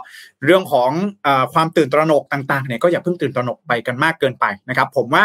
[0.46, 0.92] เรื่องของ
[1.26, 5.24] อความตื่นตระหนกต่างๆเนี่ยก็อย่าเพิ่งตื่นตระหนกไปกันมากเกินไปนะครับ ผมว่า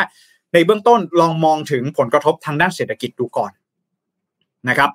[0.54, 3.52] ในเบื้องต้นลองมองถึงผลกระทบทางด้านเศรษฐกิจดูก่อน
[4.68, 4.90] นะครับ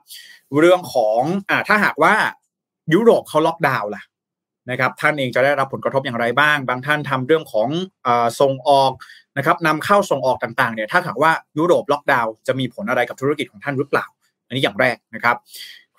[0.60, 2.13] เรื่องของอถ้าหากว่า
[2.93, 4.04] ยุโรปเขาล็อกดาวน์ล่ะ
[4.72, 7.69] นะครับ ท่านเองจะได้รับผลกระทบอย่างไรบ้าง บางท่านทำเรื่องของ
[8.06, 8.08] อ
[8.41, 8.91] ส่งออก
[9.38, 14.06] นะครับนำเข้าส่งออกต่างๆเนี่ยถ้าหากว่ายุโรปล็อกดาวน์จะมีผลอะไรกับธุรกิจของท่านหรือเปล่า
[14.48, 15.36] อันนี้อย่างแรกนะครับ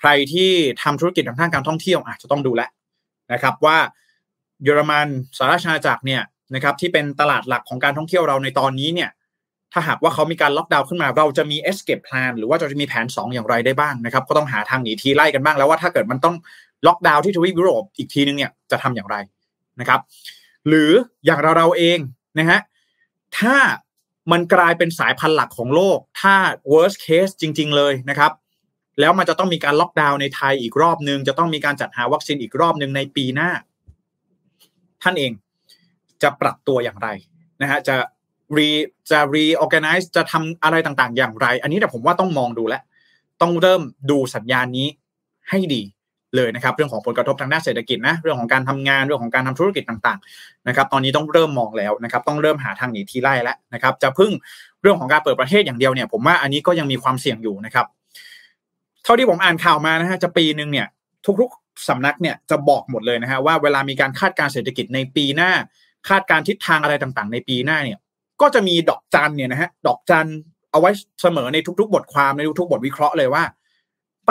[0.06, 2.62] ใครที่ทำธุรกิจทางด้านการท่องเที่ยวอาจจะต้องดูแล
[3.32, 3.78] นะครับว่า
[4.64, 6.22] เยอรมันสหราชอาณาจักรเนี่ย
[6.54, 9.10] นะครับที่เป็นตลาดหลักของการท่องเที่ยวเราในตอนนี้เนี่ย
[9.72, 16.34] ถ้าหากว่าเขามีการล็อกดาวน์ขึ้นมา เราจะมี escape plan หรือว่าเราจะมีแผน 2 อย่างไรได้บ้างนะครับก็ต้องหาทางหนีทีไล่กันบ้างแล้วว่าถ้าเกิดมันต้อง
[16.86, 19.16] ล็อกดาวน์ที่ทวีปยุโรปอีกทีนึงเนี่ยจะทำอย่างไร
[19.80, 20.00] นะครับ
[20.68, 20.90] หรือ
[21.24, 21.98] อย่างเราเราเอง
[22.38, 22.60] นะฮะ
[23.38, 23.56] ถ้า
[24.32, 26.34] มันกลายเป็นสายพันธุ์หลักของโลก ถ้า
[26.72, 28.32] worst case จริง ๆ เลยนะครับ
[29.00, 33.50] แล้วมันจะต้องมีการล็อกดาวน์ในไทยอีกรอบนึง จะต้องมีการจัดหาวัคซีนอีกรอบนึงในปีหน้า
[35.02, 35.32] ท่านเอง
[36.22, 37.08] จะปรับตัวอย่างไร
[37.62, 37.96] นะฮะจะ
[38.56, 38.68] re
[39.10, 42.74] จะ reorganize จะทำอะไรต่างๆ อย่างไร อันนี้แต่ผมว่าต้องมองดูแล
[43.42, 44.88] ต้องเริ่มดูสัญญาณนี้
[45.50, 45.82] ให้ดี
[46.36, 54.32] เลยนะครับ เรื่องของผลกระทบทางด้านเศรษฐกิจนะเรื่องของการทำงานเรื่องของการทำธุรกิจต่างๆนะครับ ตอนนี้ต้องเริ่มมองแล้วนะครับ ต้องเริ่มหาทางหนีทีไล่แล้วนะครับ จะพึ่ง
[54.82, 57.86] เรื่องของการเปิดประเทศอย่างเดียวเนี่ย ผมว่าอันนี้ก็ยังมีความเสี่ยงอยู่นะครับ
[59.04, 60.86] เท่าที่ผมอ่านข่าวมานะฮะจะปีหนึ่งเนี่ย
[61.40, 65.50] ทุกๆสำนักเนี่ยจะบอกหมดเลยนะฮะว่าเวลามีการคาดการเศรษฐกิจในปีหน้า
[66.08, 67.98] คาดการทิศทางอะไรต่างๆ ในปีหน้าเนี่ย
[68.40, 70.28] ก็จะมีดอกจันเนี่ยนะฮะดอกจัน
[70.70, 70.90] เอาไว้
[71.22, 73.44] เสมอในทุก ๆ บทความในทุกๆ บทวิเคราะห์เลยว่า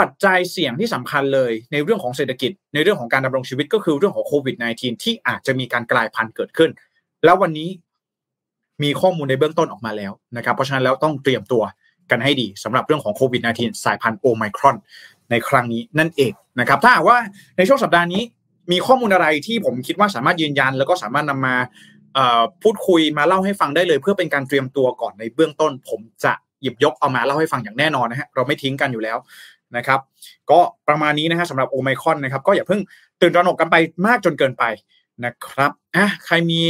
[0.04, 6.70] ัจจัยเสี่ยงที่สำคัญเลยในเรื่องของเศรษฐกิจ ในเรื่องของการดำรงชีวิตก็คือเรื่องของโควิด -19 ที่อาจจะมีการกลายพันธุ์เกิดขึ้น
[7.24, 7.68] แล้ววันนี้
[8.82, 11.62] มีข้อมูลในเบื้องต้นออกมาแล้วนะครับ เพราะฉะนั้นแล้วต้องเตรียมตัว
[12.10, 14.76] กันให้ดีสำหรับเรื่องของโควิด -19 สายพันธุ์โอไมครอน
[15.30, 17.18] ในครั้งนี้นั่นเองนะครับ ถ้าว่า
[17.56, 18.22] ในช่วงสัปดาห์นี้
[18.72, 21.54] มีข้อมูลอะไรที่ผมคิดว่าสามารถยืนยัน แล้วก็สามารถนำมา
[22.62, 29.18] พูดคุยมาเล่าให้ฟังได้เลย เพื่อเป็นการเตรียมตัวก่อนในเบื้องต้น ผมจะหยิบยกเอามาเล่าให้ฟังอย่างแน่นอนนะฮะเราไม่ทิ้งกันอยู่แล้ว
[29.76, 30.00] นะครับ
[30.50, 32.80] ก็ประมาณนี้นะฮะสำหรับโอไมคอนนะครับ ก็อย่าเพิ่ง
[33.20, 34.64] ตื่นตระหนกกันไปมากจนเกินไป
[35.24, 36.60] นะครับอะใครมี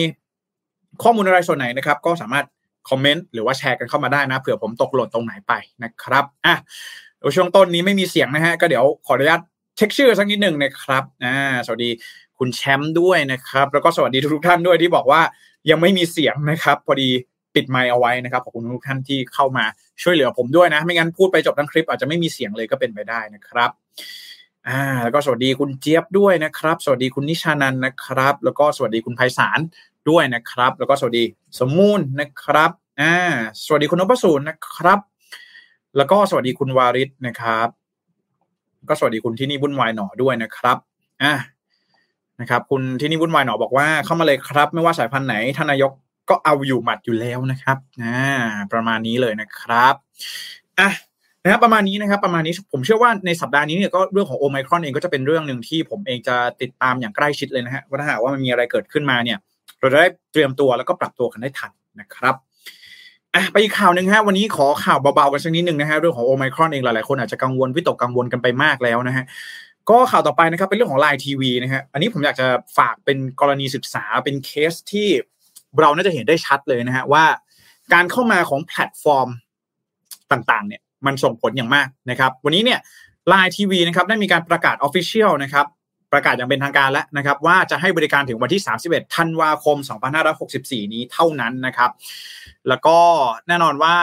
[1.03, 2.45] ข้อมูลอะไรส่วนไหนนะครับ ก็สามารถ
[2.89, 5.53] คอมเมนต์หรือว่าแชร์กันเข้ามาได้นะเผื่อผมตกหล่นตรงไหนไป
[5.85, 6.55] นะครับอะ
[7.37, 9.41] ช่วงต้นนี้ไม่มีเสียงนะฮะก็เดี๋ยวขออนุญาต
[9.77, 11.91] เช็คชื่อสักนิดหนึ่งนะครับอ่าสวัสดี
[12.39, 15.21] คุณแชมป์ด้วยนะครับ แล้วก็สวัสดีทุกท่านด้วยที่บอกว่า
[15.71, 17.11] ยังไม่มีเสียงนะครับ พอดี
[17.55, 19.65] ปิดไมค์เอาไว้นะครับขอบคุณทุกท่านที่เข้ามา
[20.03, 23.71] ช่วยเหลือผมด้วยนะ ไม่งั้นพูดไปจบทั้งคลิปอาจจะไม่มีเสียงเลยก็เป็นไปได้นะครับ
[24.69, 29.61] อ่าแล้วก็สวัสดีคุณเจี๊ยบด้วยนะครับ สวัสดีคุณนิชานันนะครับ แล้วก็สวัสดีคุณไพศาล
[30.11, 31.25] ด้วยนะครับ แล้วก็สวัสดี
[31.61, 33.15] สมมูลนะครับอ่า
[33.65, 34.99] สวัสดีคุณนพสูรนะครับ
[35.97, 37.69] แล้วก็สวัสดีคุณวาริศนะครับ
[38.89, 40.77] ก็สวัสดีคุณที่นี่บุญวายหนอด้วยนะครับ
[41.23, 41.35] อ่า
[42.41, 45.93] นะครับ คุณที่นี่วุ่นวายหนอบอกว่าเข้ามาเลยครับ ไม่ว่าสายพันธุ์ไหนท่านนายก
[46.31, 48.19] ก็เอาอยู่หมัดอยู่แล้วนะครับอ่า
[48.73, 49.95] ประมาณนี้เลยนะครับ
[50.81, 50.91] อะ
[51.43, 59.39] นะครับประมาณนี้นะครับประมาณนี้ผมเชื่อว่าในสัปดาห์นี้เนี่ยก็เรื่องของโอไมครอนเองก็จะเป็นเรื่องหนึ่งที่ผมเองจะติดตามอย่างใกล้ชิดเลยนะฮะว่าถ้าหากว่ามันมีอะไรเกิดขึ้นมาเนี่ย
[59.85, 61.71] เราจะได้เตรียมตัวแล้วก็ปรับตัวกันได้ทัน
[62.01, 62.35] นะครับ
[63.35, 69.25] อะไปอีกข่าวหนึ่งฮะวันนี้ขอข่าวเบาๆกันสักนิดหนึ่งนะฮะเรื่องของโอไมครอนเองหลายๆคนอาจจะกังวลวิตกกังวลกันไปมากแล้วนะฮะ
[69.91, 72.47] ก็ข่าวต่อไปนะครับเป็นเรื่องของ Line TV นะฮะอันนี้ผมอยากจะ
[72.79, 75.09] ฝากเป็นกรณีศึกษาเป็นเคสที่
[75.81, 77.25] เราน่าจะเห็นได้ชัดเลยนะฮะว่า
[77.93, 79.29] การเข้ามาของแพลตฟอร์ม
[80.33, 82.79] ต่างๆ เนี่ยมันส่งผลอย่างมากนะครับ วันนี้เนี่ย
[83.29, 85.67] Line TV นะครับได้มีการประกาศ official นะครับ
[86.15, 89.77] ประกาศอย่างเป็นทางการแล้วนะครับ ว่าจะให้บริการถึงวันที่ 31 ธันวาคม
[90.35, 91.91] 2564 นี้เท่านั้นนะครับ
[92.69, 92.99] แล้วก็
[93.49, 93.97] แน่นอนว่า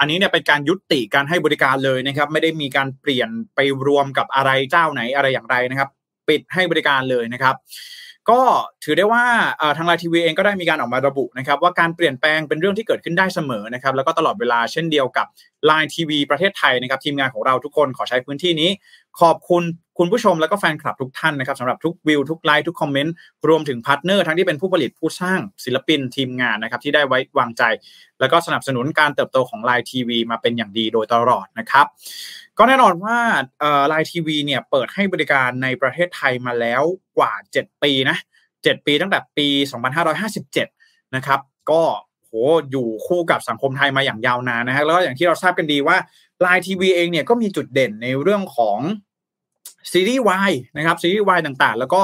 [0.00, 5.88] อันนี้เนี่ยเป็นการยุติการให้บริการเลยนะครับ ไม่ได้มีการเปลี่ยนไปรวมกับอะไรเจ้าไหนอะไรอย่างไรนะครับ
[6.28, 7.54] ปิดให้บริการเลยนะครับ
[8.30, 8.42] ก็
[8.84, 9.24] ถือได้ว่า
[9.76, 15.26] ทาง Line TV เองก็ได้มีการออกมาระบุนะครับว่าการเปลี่ยนแปลงเป็นเรื่องที่เกิดขึ้นได้เสมอนะครับแล้วก็ตลอดเวลาเช่นเดียวกับ
[15.68, 18.70] Line TV ประเทศไทยนะครับทีมงานของเราทุกคนขอใช้พื้นที่นี้
[19.20, 19.62] ขอบคุณ
[20.00, 23.14] คุณผู้ชมแล้วก็แฟนคลับทุกท่านนะครับสำหรับทุกวิวทุกไลค์ทุกคอมเมนต์
[23.48, 27.62] รวมถึงพาร์ทเนอร์ทั้งที่เป็นผู้ผลิตผู้สร้างศิลปินทีมงานนะครับที่ได้ไว้วางใจ
[28.20, 31.86] แล้วก็สนับสนุนการเติบโตของ Line TV มาเป็นอย่างดีโดยตลอดนะครับ
[32.58, 33.16] ก็แน่นอนว่า
[33.88, 36.82] Line TV เนี่ยเปิดให้บริการในประเทศไทยมาแล้ว
[37.18, 38.16] กว่า 7 ปีนะ
[38.52, 39.48] 7ปีตั้งแต่ปี
[40.32, 41.82] 2557 นะครับก็
[42.24, 42.30] โห
[42.70, 45.96] อยู่คู่กับสังคมไทยมาอย่างยาวนานนะฮะแล้วก็อย่างที่เราทราบกันดีว่า
[46.40, 48.78] Line TV เองเนี่ยก็มีจุดเด่นในเรื่องของ
[49.92, 52.02] ซีรีส์วายนะครับซีรีส์วายต่างๆ แล้วก็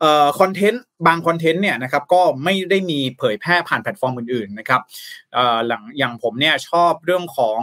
[0.00, 4.80] เอ่อคอนเทนต์บางคอนเทนต์เนี่ยนะครับก็ไม่ได้มีเผยแพร่ผ่านแพลตฟอร์มอื่นๆนะครับ
[5.34, 7.60] เอ่อหลังอย่างผมเนี่ยชอบเรื่องของ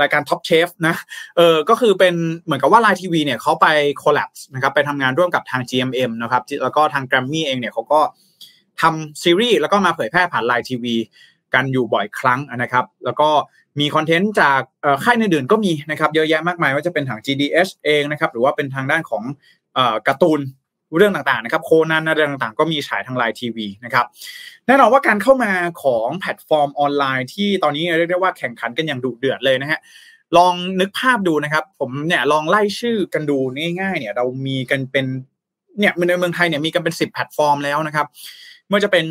[0.00, 0.94] รายการ Top Chef นะ
[1.36, 3.66] เออก็คือเป็นเหมือนกับว่า Line TV เนี่ยเขาไป
[4.02, 8.00] collab นะครับไปทำงานร่วมกับทาง GMM นะครับแล้วก็ทาง Grammy เองเนี่ยเขาก็
[8.82, 10.96] ทำซีรีส์แล้วก็มาเผยแพร่ผ่าน Line TV
[11.54, 13.28] กันอยู่บ่อยครั้งนะครับ แล้วก็
[13.80, 14.60] มีคอนเทนต์จาก
[15.04, 19.22] ค่ายอื่นๆก็มีนะครับเยอะแยะมากมายว่าจะเป็นทาง GDH เองนะครับหรือว่าเป็นทางด้านของ
[20.08, 20.40] การ์ตูน
[20.96, 24.06] เรื่องต่างๆนะครับโคนันอะไรต่างๆ ก็มีฉายทาง Line TV นะครับ
[24.66, 29.80] แน่นอนว่าการเข้ามาของแพลตฟอร์มออนไลน์ที่ตอนนี้เรียกได้ว่าแข่งขันกันอย่างดุเดือดเลยนะฮะ
[30.36, 33.38] ลองนึกภาพดูนะครับ ผมเนี่ยลองไล่ชื่อกันดู
[33.80, 35.06] ง่ายๆเนี่ยเรามีกันเป็น
[35.78, 38.06] เนี่ยในเมืองไทยเนี่ยมีกันเป็นสิบแพลตฟอร์มแล้วนะครับ
[38.68, 39.04] ไม่ว่าจะเป็น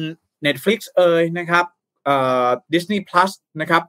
[0.45, 1.65] Netflix เอ่ยนะครับ
[2.05, 3.83] เอ่อ Disney Plus นะครับ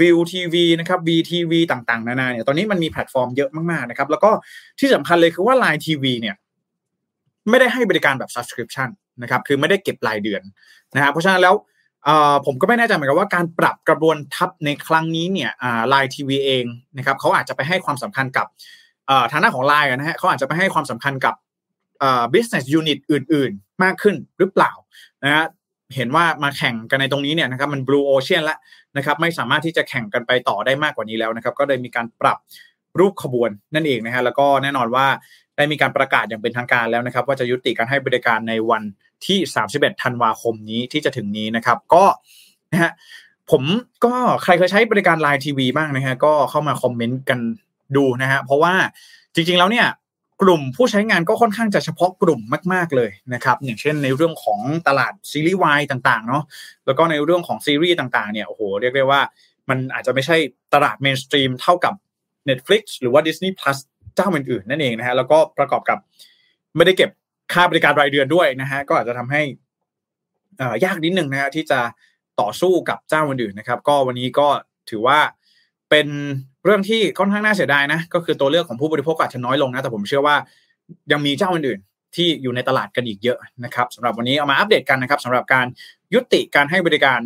[0.00, 4.30] วิวทีวีนะครับ WeTV ต่างๆ นานาเนี่ยตอนนี้มันมีแพลตฟอร์มเยอะมากๆนะครับ แล้วก็
[4.80, 6.36] ที่สำคัญเลยคือว่า Line TV เนี่ย
[7.50, 8.88] ไม่ได้ให้บริการแบบ subscription
[9.22, 10.42] นะครับคือไม่ได้เก็บรายเดือน
[10.94, 11.54] นะครับเพราะฉะนั้นแล้ว
[12.46, 15.50] ผมก็ไม่แน่ใจเหมือนกันว่าการปรับกระบวนทัพในครั้งนี้เนี่ย
[15.88, 16.64] ไลน์ทีวีเอง
[16.96, 18.46] นะครับเขาอาจจะไปให้ความสำคัญกับ
[19.30, 21.34] ทางหน้าของไลน์นะฮะเขาอาจจะไปให้ความสำคัญกับ
[22.34, 24.72] business unit อื่น ๆ มากขึ้นหรือเปล่า
[25.24, 25.44] นะฮะ
[25.96, 28.58] เห็นว่ามาแข่งกันในตรงนี้เนี่ยนะครับมัน blue ocean แล้ว
[28.96, 32.38] นะครับไม่สามารถที่จะแข่งกันไปต่อได้มากกว่านี้แล้วนะครับก็เลยมีการปรับ
[32.98, 35.06] รูปขบวนนั่นเองนะฮะแล้วก็แน่นอนว่า
[35.56, 38.82] ได้มีการประกาศอย่างเป็นทางการแล้วนะครับ ว่าจะยุติการให้บริการในวัน
[39.26, 39.38] ที่
[39.70, 42.04] 31 ธันวาคมนี้ที่จะถึงนี้นะครับ ก็
[42.72, 42.92] นะฮะ
[43.50, 43.62] ผม
[44.04, 47.40] ก็ใครเคยใช้บริการไลน์ทีวีบ้างนะฮะก็เข้ามาคอมเมนต์กัน
[47.96, 48.74] ดูนะฮะเพราะว่า
[49.34, 49.86] จริงๆแล้วเนี่ย
[50.42, 52.40] กลุ่มผู้ใช้งานก็ค่อนข้างจะเฉพาะกลุ่ม
[52.72, 56.44] มาก ๆเลยนะครับ อย่างเช่นในเรื่องของตลาดซีรีส์วายต่างๆเนาะ
[56.86, 59.20] แล้วก็ในเรื่องของซีรีส์ต่างๆเนี่ยโอ้โหเรียกได้ว่า
[59.68, 60.36] มันอาจจะไม่ใช่
[60.74, 61.94] ตลาด mainstream เท่ากับ
[62.48, 63.78] Netflix หรือว่า Disney Plus
[64.16, 65.98] เจ้าอื่นๆนั่นเองนะฮะแล้วก็ประกอบกับ
[66.76, 67.10] ไม่ได้เก็บ
[67.52, 69.42] ค่าบริการรายเดือนด้วยนะฮะก็อาจจะทำให้
[70.84, 71.80] ยากนิดนึงนะฮะที่จะ
[72.40, 74.48] ต่อสู้กับเจ้าอื่นๆนะครับ ก็วันนี้ก็
[74.90, 75.18] ถือว่า
[75.90, 76.08] เป็น
[76.64, 80.36] เรื่องที่ค่อนข้างน่าเสียดายนะ ก็คือตัวเลือกของผู้บริโภคอาจจะน้อยลงนะ แต่ผมเชื่อว่า
[81.12, 85.66] ยังมีเจ้าอื่นๆที่อยู่ในตลาดกันอีกเยอะนะครับสำหรับวันนี้เอามาอัปเดตกันนะครับสำหรับการ
[86.14, 87.20] ยุติการให้บริการ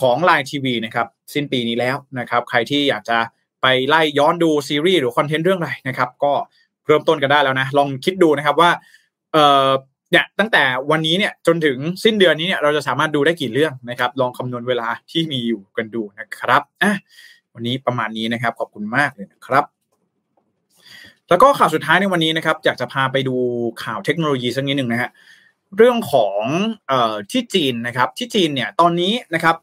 [0.00, 3.18] ของ Line TV นะครับสิ้นปีนี้แล้วนะครับใครที่อยากจะ
[3.62, 6.32] ไปไล่ย้อนดูซีรีส์หรือคอนเทนต์เรื่องอะไรนะครับก็
[6.86, 8.70] เริ่มต้นกันได้แล้วนะ ลองคิดดูนะครับว่า
[9.32, 9.68] เอ่อ
[10.10, 16.92] เนี่ยตั้งแต่วันนี้เนี่ยจนถึงสิ้นเดือนนี้เนี่ยเราจะสามารถดูได้กี่เรื่องนะครับ ลองคำนวณเวลาที่มีอยู่กันดูนะครับอะ
[17.54, 19.64] วันนี้ประมาณนี้นะครับ ขอบคุณมากเลยนะครับ
[21.28, 23.36] แล้วก็ข่าวสุดท้ายในวันนี้นะครับอยากจะพาไปดู
[23.82, 25.10] ข่าวเทคโนโลยีสักนิดหนึ่งนะฮะ
[25.76, 26.42] เรื่องของ
[26.90, 29.56] ออที่จีนนะครับที่จีนเนี่ยตอนนี้นะครับ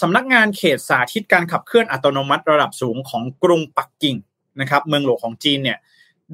[0.00, 4.16] สำนักงานเขตสาธิตการขับเคลื่อนอัตโนมัติระดับสูงของกรุงปักกิ่ง
[4.60, 5.78] นะครับเมืองหลวงของจีนเนี่ย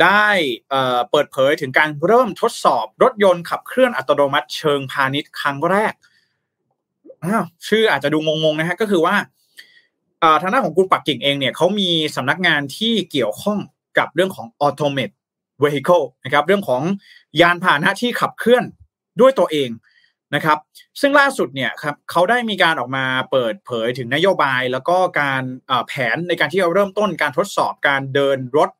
[0.02, 0.26] ได้
[1.10, 5.92] เปิดเผยถึงการเริ่มทดสอบรถยนต์ขับเคลื่อนอัตโนมัติเชิงพาณิชย์ครั้งแรก
[7.68, 9.16] ชื่ออาจจะดูงงๆนะฮะก็คือว่า
[10.42, 13.58] ทางด้านของกรุงปักกิ่งเองเนี่ยเขามีสำนักงานที่เกี่ยวข้อง
[13.98, 15.14] กับเรื่องของ automate
[15.62, 16.82] vehicle นะครับเรื่องของ
[17.40, 18.64] ยานพาหนะที่ขับเคลื่อน
[19.20, 19.70] ด้วยตัวเอง
[20.34, 20.58] นะครับ
[21.00, 25.42] ซึ่งล่าสุดเนี่ยครับเขาได้มีการออกมาเปิดเผยถึงนโยบาย แล้วก็การ
[25.88, 28.70] แผนในการที่เราเริ่มต้นการทดสอบการเดินรถ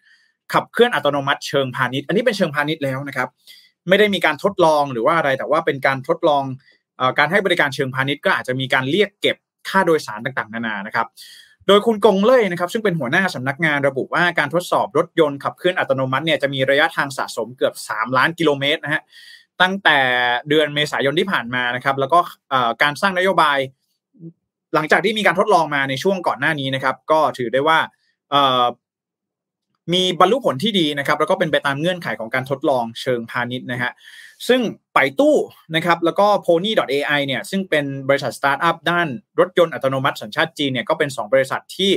[0.53, 3.29] ขับเคลื่อนอัตโนมัติเชิงพาณิชย์อันนี้เป็นเชิงพาณิชย์แล้วนะครับ
[3.89, 6.43] ไม่ได้มีการทดลองหรือว่าอะไรแต่ว่าเป็นการทดลอง
[7.19, 9.37] การให้บริการเชิงพาณิชย์ก็อาจจะมีการเรียกเก็บ
[9.69, 11.07] ค่าโดยสารต่างๆ นานานะครับ
[11.69, 19.03] โดยคุณกงเล่ยนะครับซึ่งเป็นหัวหน้าสำนักงานระบุว่าการทดสอบรถยนต์ขับเคลื่อนอัตโนมัติเนี่ยจะมีระยะทางสะสมเกือบ 3 ล้านกิโลเมตรนะฮะ
[19.63, 19.99] ตั้งแต่
[20.49, 22.19] เดือนเมษายนที่ผ่านมานะครับแล้วก็
[22.83, 23.59] การสร้างนโยบาย
[24.75, 27.79] หลังจากที่มีการทดลองมาในช่วงก่อนหน้านี้นะครับ ก็ถือได้ว่า
[29.93, 33.93] มีบรรลุผลที่ดีนะครับ แล้วก็เป็นไปตามเงื่อนไขของการทดลองเชิงพาณิชย์นะฮะ
[34.49, 34.61] ซึ่ง
[34.95, 35.37] ไปตู้
[35.75, 39.09] นะครับแล้วก็ pony.ai เนี่ยซึ่งเป็นบริษัทสตาร์ทอัพด้าน
[39.41, 41.93] รถยนต์อัตโนมัติสัญชาติจีนเนี่ยก็เป็น 2 บริษัทที่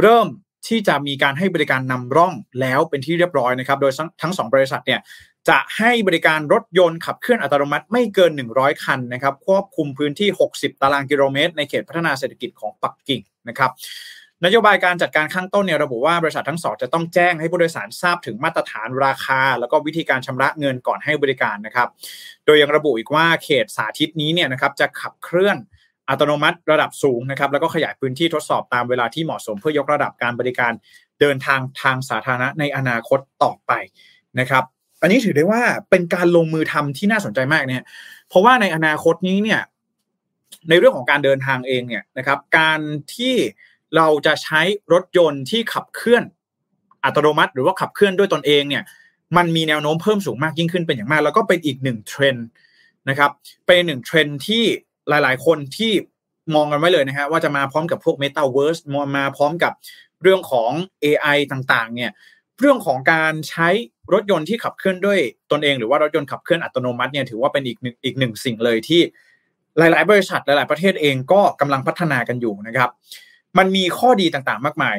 [0.00, 0.26] เริ่ม
[0.68, 5.00] ที่จะมีการให้บริการนำร่องแล้วเป็นที่เรียบร้อยนะครับ โดยทั้ง2บริษัทเนี่ย
[5.48, 13.70] จะให้บริการรถยนต์ขับเคลื่อนอัตโนมัติไม่เกิน 100 คันนะครับควบคุมพื้นที่ 60 ตารางกิโลเมตร ในเขตพัฒนาเศรษฐกิจของปักกิ่งนะครับ
[14.44, 21.88] นโยบายการจัดการข้างต้นเนี่ยระบุว่าบริษัททั้งสองจะต้องแจ้งให้ผู้โดยสารทราบถึงมาตรฐานราคา แล้วก็วิธีการชำระเงินก่อนให้บริการนะครับ
[22.44, 25.58] โดยยังระบุอีกว่าเขตสาธิตนี้เนี่ยนะครับจะขับเคลื่อน
[26.08, 30.72] อัตโนมัติระดับสูงนะครับแล้วก็ขยายพื้นที่ทดสอบตามเวลาที่เหมาะสมเพื่อยกระดับการบริการ
[31.20, 33.72] เดินทางทางสาธารณะในอนาคตต่อไป
[34.40, 34.64] นะครับ
[35.02, 37.84] อันนี้ถือได้ว่าเป็นการลงมือทำที่น่าสนใจมากเนี่ย
[38.28, 39.60] เพราะว่าในอนาคตนี้เนี่ย
[40.68, 42.80] ในเรื่องของการเดินทางเองเนี่ยนะครับ การ
[43.14, 43.34] ที่
[43.96, 44.60] เราจะใช้
[44.92, 46.24] รถยนต์ที่ขับเคลื่อน
[47.04, 48.82] อัตโนมัติ หรือว่าขับเคลื่อนด้วยตนเองเนี่ย
[49.36, 52.46] มันมีแนวโน้มเพิ่มสูงมากยิ่งขึ้นเป็นอย่างมาก แล้วก็เป็นอีกหนึ่งเทรนด์
[53.08, 53.30] นะครับ
[53.66, 54.64] เป็นหนึ่งเทรนด์ที่
[55.08, 55.92] หลาย ๆ คนที่
[56.54, 59.72] มองกันไว้เลยนะฮะว่าจะมาพร้อมกับพวก Metaverse มมาพร้อมกับ
[60.22, 60.70] เรื่องของ
[61.04, 62.10] AI ต่างๆ เนี่ย
[62.58, 63.68] เรื่องของการใช้
[64.12, 65.18] รถยนต์ที่ขับเคลื่อนด้วย
[65.52, 69.00] ตนเอง หรือว่ารถยนต์ขับเคลื่อนอัตโนมัติเนี่ยถือว่าเป็นอีกหนึ่งอีกหนึ่งสิ่งเลยที่
[69.78, 72.90] หลาย ๆ บริษัทหลาย ๆ ประเทศเองก็กำลังพัฒนากันอยู่นะครับ
[73.58, 74.96] มันมีข้อดีต่างๆ มากมาย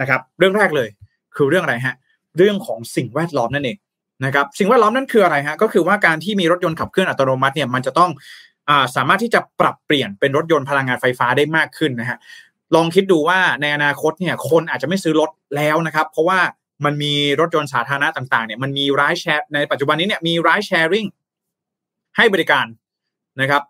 [0.00, 0.88] นะครับ เรื่องแรกเลย
[1.36, 1.96] คือเรื่องอะไรฮะ
[2.38, 3.78] เรื่องของสิ่งแวดล้อมนั่นเอง
[4.24, 8.10] นะครับสิ่งแวดล้อมนั่นคืออะไรฮะก็คือว่าการที่มีรถยนต์ขับเคลื่อนอัตโนมัติเนี่ยมันจะต้อง
[8.70, 12.18] อาสามารถที่จะปรับเปลี่ยนเป็นรถยนต์พลังงานไฟฟ้าได้มากขึ้นนะฮะ
[12.74, 16.40] ลองคิดดูว่าในอนาคตเนี่ยคนอาจจะไม่ซื้อรถแล้วนะครับ เพราะว่า
[16.84, 21.06] มันมีรถยนต์สาธารณะต่างๆเนี่ยมันมีร้ายแชร์ในปัจจุบันนี้เนี่ยมีร้ายแชร์ริง
[22.16, 22.66] ให้บริการ
[23.40, 23.62] นะครับ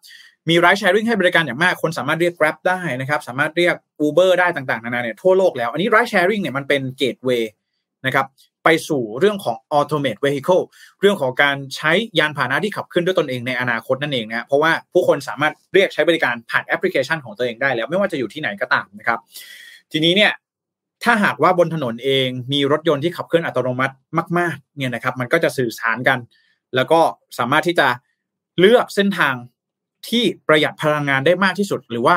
[0.49, 3.75] มีไรด์แชร์ริงให้บริการอย่างมาก คนสามารถเรียก Grab ได้นะครับ สามารถเรียก
[4.07, 7.53] Uber ได้ต่างๆ นานาเนี่ยทั่วโลกแล้ว อันนี้ไรด์แชร์ริงเนี่ยมันเป็นเกตเวย์
[8.07, 8.27] นะครับ
[8.65, 10.65] ไปสู่เรื่องของ automate vehicle
[11.01, 19.19] เรื่องของการใช้ยานพาหนะที่ขับเคลื่อนด้วยตนเองในอนาคตนั่นเองนะเพราะว่าผู้คนสามารถเรียกใช้บริการผ่านแอปพลิเคชันของตัวเองได้แล้วไม่ว่าจะอยู่ที่ไหนก็ตามนะครับ
[19.93, 20.33] ทีนี้เนี่ย
[21.05, 23.95] ถ้าหากว่าบนถนนเองมีรถยนต์ที่ขับเคลื่อนอัตโนมัติ
[24.39, 26.19] มาก ๆ เนี่ยนะครับ มันก็จะสื่อสารกัน
[26.77, 27.01] แล้วก็
[27.39, 27.89] สามารถที่จะ
[28.61, 29.35] เลือกเส้นทาง
[30.09, 32.17] ที่ประหยัดพลังงานได้มากที่สุด หรือว่า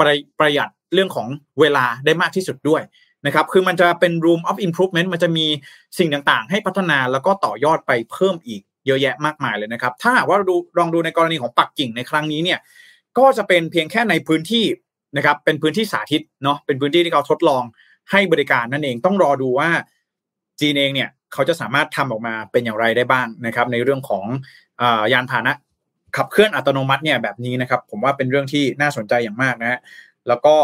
[0.00, 1.28] ประประหยัดเรื่องของ
[1.60, 2.82] เวลาได้มากที่สุดด้วย
[3.26, 5.46] นะครับ คือมันจะเป็น room of improvement มันจะมี
[5.98, 12.58] สิ่งต่างๆ ให้พัฒนาแล้วก็ต่อยอดไปเพิ่มอีกเยอะแยะมากมายเลยนะครับ ถ้าหากว่าดูลองดูในกรณีของปักกิ่งในครั้งนี้เนี่ย
[13.18, 14.64] ก็จะเป็นเพียงแค่ในพื้นที่
[15.16, 17.62] นะครับ เป็นพื้นที่สาธิตเนาะ เป็นพื้นที่ที่เขาทดลอง
[18.10, 19.70] ให้บริการนั่นเอง ต้องรอดูว่า
[20.60, 24.24] จีนเองเนี่ยเขาจะสามารถทำออกมาเป็นอย่างไรได้บ้างนะครับ ในเรื่องของ
[24.82, 25.52] อยานพาหนะ
[26.16, 29.78] ขับเคลื่อนอัตโนมัติเนี่ยแบบนี้นะครับ ผมว่าเป็นเรื่องที่น่าสนใจอย่างมากนะฮะ
[30.28, 30.54] แล้วก็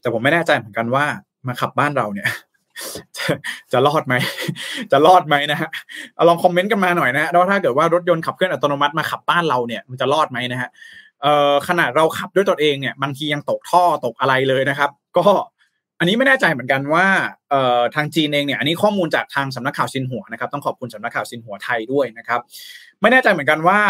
[0.00, 1.04] แต่ผมไม่แน่ใจเหมือนกันว่า
[1.46, 2.28] มาขับบ้านเราเนี่ย
[3.16, 3.26] จะ
[3.72, 4.14] จะรอดไหม
[4.92, 5.68] จะรอดไหมนะฮะ
[6.28, 10.68] ลองคอมเมนต์กันมาหน่อยนะฮะว่าถ้าเกิดว่ารถยนต์ขับเคลื่อนอัตโนมัติมาขับบ้านเราเนี่ยมันจะรอดไหมนะฮะ
[11.22, 15.24] เอ่อขนาดเราขับด้วยตนเองเนี่ยบางทียังตกท่อตกอะไรเลยนะครับ ก็
[15.98, 17.06] อันนี้ไม่แน่ใจเหมือนกันว่า
[17.94, 22.40] ทางจีนเองเนี่ยอันนี้ข้อมูลจากทางสำนักข่าวซินหัวนะครับต้องขอบคุณสำนักข่าวซินหัวไทยด้วยนะครับ
[23.00, 23.80] ไม่แน่ใจเหมือนกันว่า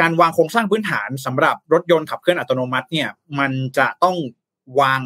[0.00, 3.08] การวางโครงสร้างพื้นฐานสำหรับรถยนต์ขับเคลื่อนอัตโนมัติเนี่ย
[3.38, 4.16] มันจะต้อง
[4.80, 5.00] วาง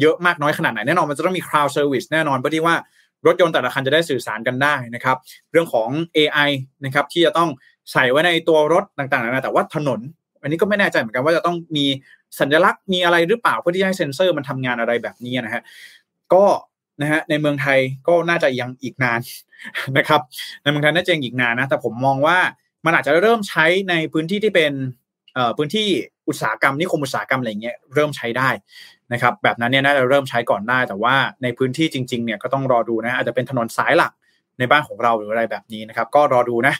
[0.00, 2.76] เยอะมากน้อยขนาดไหนแน่นอนมันจะต้องมี cloud service แน่นอนเพื่อที่ว่า
[3.26, 5.16] รถยนต์แต่ละคันจะได้สื่อสารกันได้นะครับ
[5.52, 6.50] เรื่องของ AI
[6.84, 7.48] นะครับที่จะต้อง
[7.92, 10.00] ใส่ไว้ในตัวรถต่างๆนะแต่ว่าถนน
[10.42, 11.86] อันนี้ก็ไม่แน่ใจเหมือนกันว่าจะต้องมี
[12.40, 15.62] สัญลักษณ์มีอะไรหรือเปล่าเพื่อที่ให้เซ็นเซอร์มันทำงานอะไรแบบนี้นะฮะ
[16.32, 16.44] ก็
[17.00, 17.78] นะฮะในเมืองไทย
[18.08, 19.20] ก็น่าจะยังอีกนาน
[19.98, 20.20] นะครับ
[20.62, 22.38] ในเมืองไทยน่าจะยังอีกนานนะแต่ผมมองว่า
[22.84, 24.72] มันอาจจะเริ่มใช้ในพื้นที่ที่เป็น
[25.56, 25.88] พื้นที่
[26.28, 28.48] อุตสาหกรรมนิคมอุตสาหกรรมอะไรเงี้ยเริ่มใช้ได้
[29.12, 34.12] นะครับแบบนั้นเนี่ยน่าจะเริ่มใช้ก่อนได้ แต่ว่าในพื้นที่จริงๆเนี่ยก็ต้องรอดูนะอาจจะเป็นถนนสายหลัก
[34.58, 36.74] ในบ้านของเราหรืออะไรแบบนี้นะครับ ก็รอดูนะ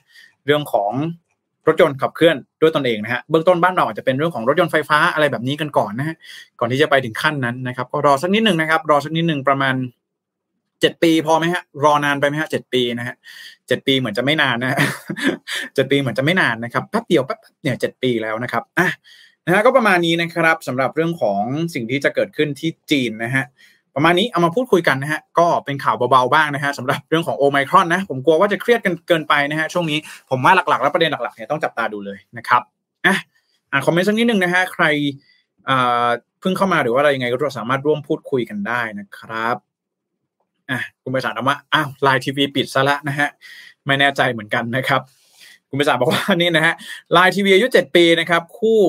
[0.47, 0.93] เรื่องของ
[1.69, 6.17] รถยนต์ขับเคลื่อนด้วยตนเองนะฮะเบื้องต้นบ้านเราอาจจะเป็นเรื่องของรถยนต์ไฟฟ้าอะไรแบบนี้กันก่อนนะฮะ
[6.61, 9.75] ก่อนที่จะไปถึงขั้นนั้นนะครับ ก็รอสักนิดหนึ่งนะครับ รอสักนิดหนึ่งประมาณ
[10.85, 13.16] เจ็ดปีพอไหมฮะ รอนานไปไหมฮะเจ็ดปีนะฮะ
[13.68, 14.78] เจ็ดปีเหมือนจะไม่นานนะฮะ
[15.74, 18.89] เจ็ดปีเหมือนจะไม่นานนะครับแป๊บเดียวแป๊บเนี่ยเจ็ดปีแล้วนะครับอะ
[19.47, 21.43] นะฮะก็ประมาณนี้นะครับสำหรับเรื่องของ
[21.74, 23.45] สิ่งที่จะเกิดขึ้นที่จีนนะฮะ
[23.95, 29.99] ประมาณนี้เอามาพูดคุยกันนะฮะก็เป็นข่าวเบาๆบ้างนะฮะสำหรับเรื่องของโอไมครอนนะผมกลัวว่าจะเครียดกันเกินไปนะฮะช่วงนี้
[30.30, 32.62] ผมว่าหลักๆ แล้วประเด็นหลักๆเนี่ยต้องจับตาดูเลยนะครับ
[33.07, 33.16] อะ
[33.70, 34.85] อ่านคอมเมนต์สักนิดนึงนะฮะใคร
[35.68, 36.09] อ่า
[36.41, 39.57] เพิ่งเข้ามาหรือว่าอะไรยังไงก็สามารถร่วมพูดคุยกันได้นะครับ
[40.71, 43.29] อะคุณไปสารถามว่าอ้าว Line TV ปิดซะละนะฮะ
[43.87, 45.01] ไม่แน่ใจเหมือนกันนะครับ
[45.69, 46.75] คุณไปสารบอกว่านี่นะฮะ
[47.12, 48.81] Line TV อายุเจ็ดปีนะครับ คู่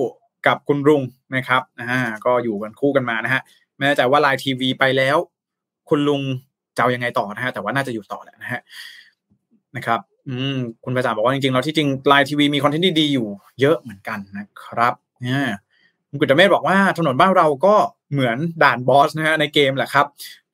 [0.48, 1.02] กับคุณลุง
[1.36, 3.42] นะครับอ่าก็อยู่กันคู่กันมานะฮะ
[3.78, 5.18] ไม่แน่ใจว่า Line TV ไปแล้ว
[5.90, 6.22] คุณลุง
[6.78, 8.62] จะยังไงต่อนะฮะแต่ว่าน่าจะอยู่ต่อแหละนะฮะ
[9.76, 13.28] นะครับ อืมคุณประจาบอกว่าจริงๆแล้วที่จริงไลน์ทีวีมีคอนเทนต์ดีๆอยู่
[13.62, 15.44] เยอะเหมือนกันนะครับเนี่ย
[16.10, 17.76] คุณกุตเมธบอกว่าถนนบ้านเราก็
[18.12, 20.06] เหมือนด่านบอสนะฮะในเกมแหละครับ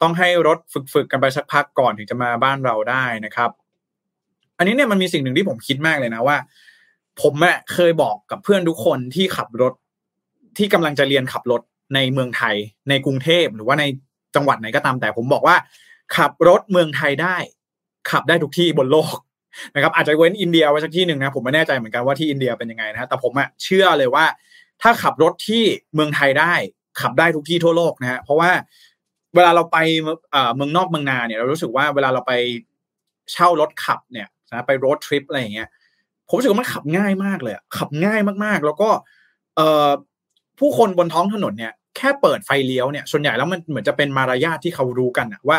[0.02, 0.58] ต้องให้รถ
[0.94, 3.50] ฝึกๆกันไปสักพักก่อนถึงจะมาบ้านเราได้นะครับ
[4.58, 6.38] อันนี้เนี่ยมันมีสิ่งหนึ่งที่ผมคิดมากเลยนะว่า
[7.22, 9.74] ผมอะเคยบอกกับเพื่อนทุกคนที่ขับรถ
[10.58, 11.62] ที่กำลังจะเรียนขับรถ
[11.96, 12.56] ในเมืองไทย
[12.90, 13.84] ในกรุงเทพหรือว่าใน
[14.36, 15.56] จังหวัดไหนก็ตามแต่ผมบอกว่า
[16.18, 17.38] ขับรถเมืองไทยได้
[18.12, 19.18] ขับได้ทุกที่บนโลก
[19.76, 24.26] นะครับอาจจะเว้นอินเดียไว้สักที่หนึ่งนะผมไม่แน่ใจเหมือนกันว่าที่อินเดียเป็นยังไงนะแต่ผมอะเชื่อเลยว่า
[24.82, 26.54] ถ้าขับรถที่เมืองไทยได้
[27.02, 28.52] ขับได้ทุกที่ทั่วโลกนะฮะเพราะว่า
[29.36, 29.78] เวลาเราไป
[30.56, 32.34] เมืองนอกเมืองนาเนี่ยเรารู้สึกว่าเวลาเราไป
[33.34, 35.70] เช่ารถขับเนี่ยนะไปรถทริปอะไรอย่างเงี้ย
[36.28, 38.90] ผมรู้สึกว่ามันขับง่ายมากเลยขับง่ายมากๆ แล้วก็
[39.56, 39.62] เอ
[40.60, 45.58] ผู้คนบนท้องถนนเนี่ยแค่เปิดไฟเลี้ยวเนี่ยส่วนใหญ่แล้วมันเหมือนจะเป็นมารยาทที่เขารู้กันอะว่า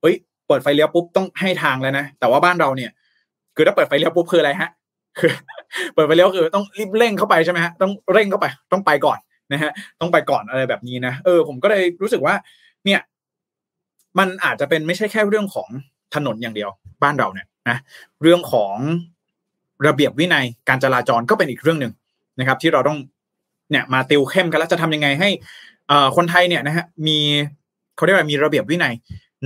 [0.00, 0.14] เอ้ย
[0.48, 2.90] เปิดไฟเลี้ยวปุ๊บต้องให้ทางแล้วนะแต่ว่าบ้านเราเนี่ย
[3.56, 4.70] คือถ้าเปิดไฟเลี้ยวปุ๊บคืออะไรฮะ
[5.18, 5.30] คือ
[5.94, 9.18] เปิดไฟเลี้ยวคือต้องรีบเร่งเข้าไปใช่ไหมฮะต้องเร่งเข้าไป ต้องไปก่อน
[9.52, 9.70] นะฮะ
[10.00, 12.34] ต้องไปก่อนอะไรแบบนี้นะเออผมก็เลยรู้สึกว่า
[12.84, 13.00] เนี่ย
[14.18, 15.68] มันอาจจะเป็นไม่ใช่แค่เรื่องของ
[16.14, 16.70] ถนนอย่างเดียว
[17.02, 17.78] บ้านเราเนี่ยนะ
[18.22, 18.74] เรื่องของ
[19.86, 21.92] ระเบียบวินัยการจราจรก็เป็นอีกเรื่องหนึ่ง
[22.38, 22.98] นะครับ ที่เราต้อง
[23.70, 25.28] เนี่ยมาติวเข้มกันแล้วจะทำยังไงให้
[26.16, 27.18] คนไทยเนี่ยนะฮะมี
[27.96, 28.94] เขาเรียกว่ามีระเบียบวินัย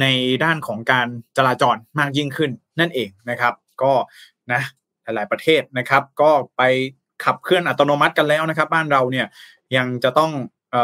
[0.01, 0.07] ใน
[0.45, 3.93] ด้านของการจราจรมากยิ่งขึ้นนั่นเองนะครับ ก็
[4.53, 4.61] นะ
[5.03, 6.63] หลายๆประเทศนะครับ ก็ไป
[7.25, 9.27] ขับเคลื่อนอัตโนมัติกันแล้วนะครับ บ้านเราเนี่ย
[9.77, 10.31] ยังจะต้อง
[10.75, 10.77] อ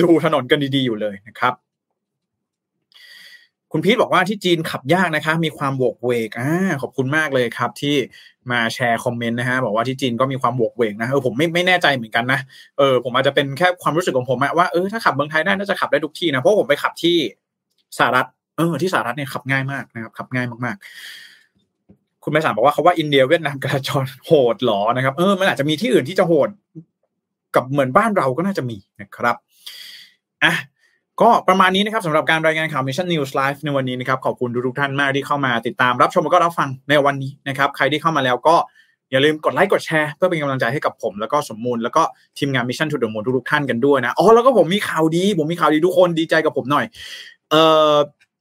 [0.00, 1.54] ดูถนนกันดีๆอยู่เลยนะครับ
[3.72, 6.50] คุณพีทบอกว่าที่จีนขับยากนะคะ มีความโวกเวกอ่า
[6.82, 7.96] ขอบคุณมากเลยครับ ที่
[8.50, 12.40] มาแชร์คอมเมนต์นะฮะบอกว่าที่จีนก็มีความโวกเวกนะเออผมไม่ไม่แน่ใจเหมือนกันนะ
[12.78, 17.16] เออผมอาจจะเป็นแค่ความรู้สึกของผมอะว่าเออถ้าขับเมืองไทยได้น่าจะขับได้ทุกที่นะเพราะผมไปขับที่
[17.98, 26.48] สหรัฐเออที่สหรัฐเนี่ยขับง่ายมากนะครับขับง่ายมากๆ คุณแม่สามบอกว่าเขาว่าอินเดียเวียดนามกระจรโหดหรอนะครับเออมันอาจจะมีที่อื่นที่จะโหด
[27.56, 29.36] กับเหมือนบ้านเราก็น่าจะมีนะครับ
[30.44, 30.54] อะ
[31.20, 38.56] ก็ประมาณนี้นะครับสำหรับการรายงานข่าว Mission News Live ในวันนี้นะครับ ขอบคุณทุกท่านมากที่เข้ามาติดตามรับชมแล้วก็รับฟังในวันนี้นะครับ ใครที่เข้ามาแล้วก็
[39.10, 42.02] อย่าลืมกดไลค์กดแชร์เพื่อเป็นกำลังใจให้กับผม แล้วก็สมมูลแล้วก็
[42.38, 46.86] ทีมงาน Mission to the Moon ทุกท่านกันด้วยนะอ๋อแล้วก็ผมมีข่าวดี ผมมีข่าวดีทุกคนดีใจกับผมหน่อย
[47.50, 47.94] เอ่อ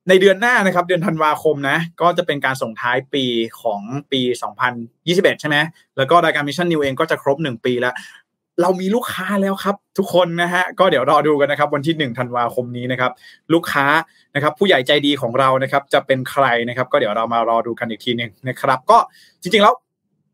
[0.09, 3.23] ในเดือนหน้านะครับเดือนธันวาคมนะก็จะเป็นการส่งท้ายปี
[3.61, 4.21] ของปี
[4.81, 5.57] 2021 ใช่ไหม
[5.97, 7.93] แล้วก็รายการ Mission New เองก็จะครบ 1 ปีแล้ว
[8.61, 13.11] เรามีลูกค้าแล้วครับ ทุกคนนะฮะก็เดี๋ยวรอดูกันนะครับ วันที่1ธันวาคมนี้นะครับ
[13.53, 13.85] ลูกค้า
[14.35, 18.97] นะครับ ผู้ใหญ่ใจดีของเรานะครับ จะเป็นใครนะครับ ก็เดี๋ยวเรามารอดูกันอีกทีหนึ่งนะครับ ก็
[19.41, 19.73] จริงๆแล้ว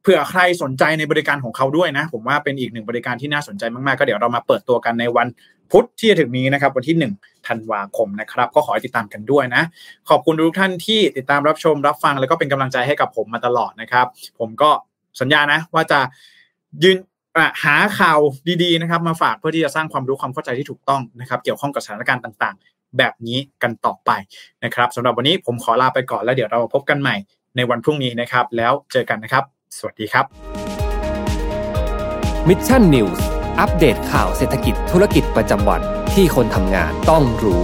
[0.01, 5.27] เผื่อใครสนใจในบริการของเขาด้วยนะ ผมว่าเป็นอีกหนึ่งบริการที่น่าสนใจมากๆ ก็เดี๋ยวเรามาเปิดตัวกันในวัน
[5.71, 9.63] พุธที่จะถึงนี้นะครับ วันที่1ธันวาคมนะครับ ก็ขอให้ติดตามกันด้วยนะ
[10.09, 14.05] ขอบคุณทุกท่านที่ติดตามรับชมรับฟังแล้วก็เป็นกำลังใจให้กับผมมาตลอดนะครับ
[14.39, 14.69] ผมก็
[15.21, 15.99] สัญญานะ ว่าจะ
[16.83, 16.97] ยืน
[17.63, 18.19] หาข่าว
[18.63, 24.11] ดีๆนะครับมาฝากเพื่อที่จะสร้างความรู้ความเข้าใจที่ถูกต้องนะครับเกี่ยวข้องกับสถานการณ์ต่างๆ แบบนี้กันต่อไป
[24.63, 27.15] นะครับสำหรับวันนี้ผมขอลาไปก่อนแล้วเดี๋ยวเราพบกันใหม่
[27.55, 29.43] ในวันพรุ่งนี้นะครับ แล้วเจอกันนะครับ
[29.77, 30.25] สวัสดีครับ
[32.47, 33.21] Mission News
[33.59, 35.81] อัปเดตข่าวเศรษฐกิจธุรกิจประจำวัน
[36.13, 37.63] ที่คนทำงานต้องรู้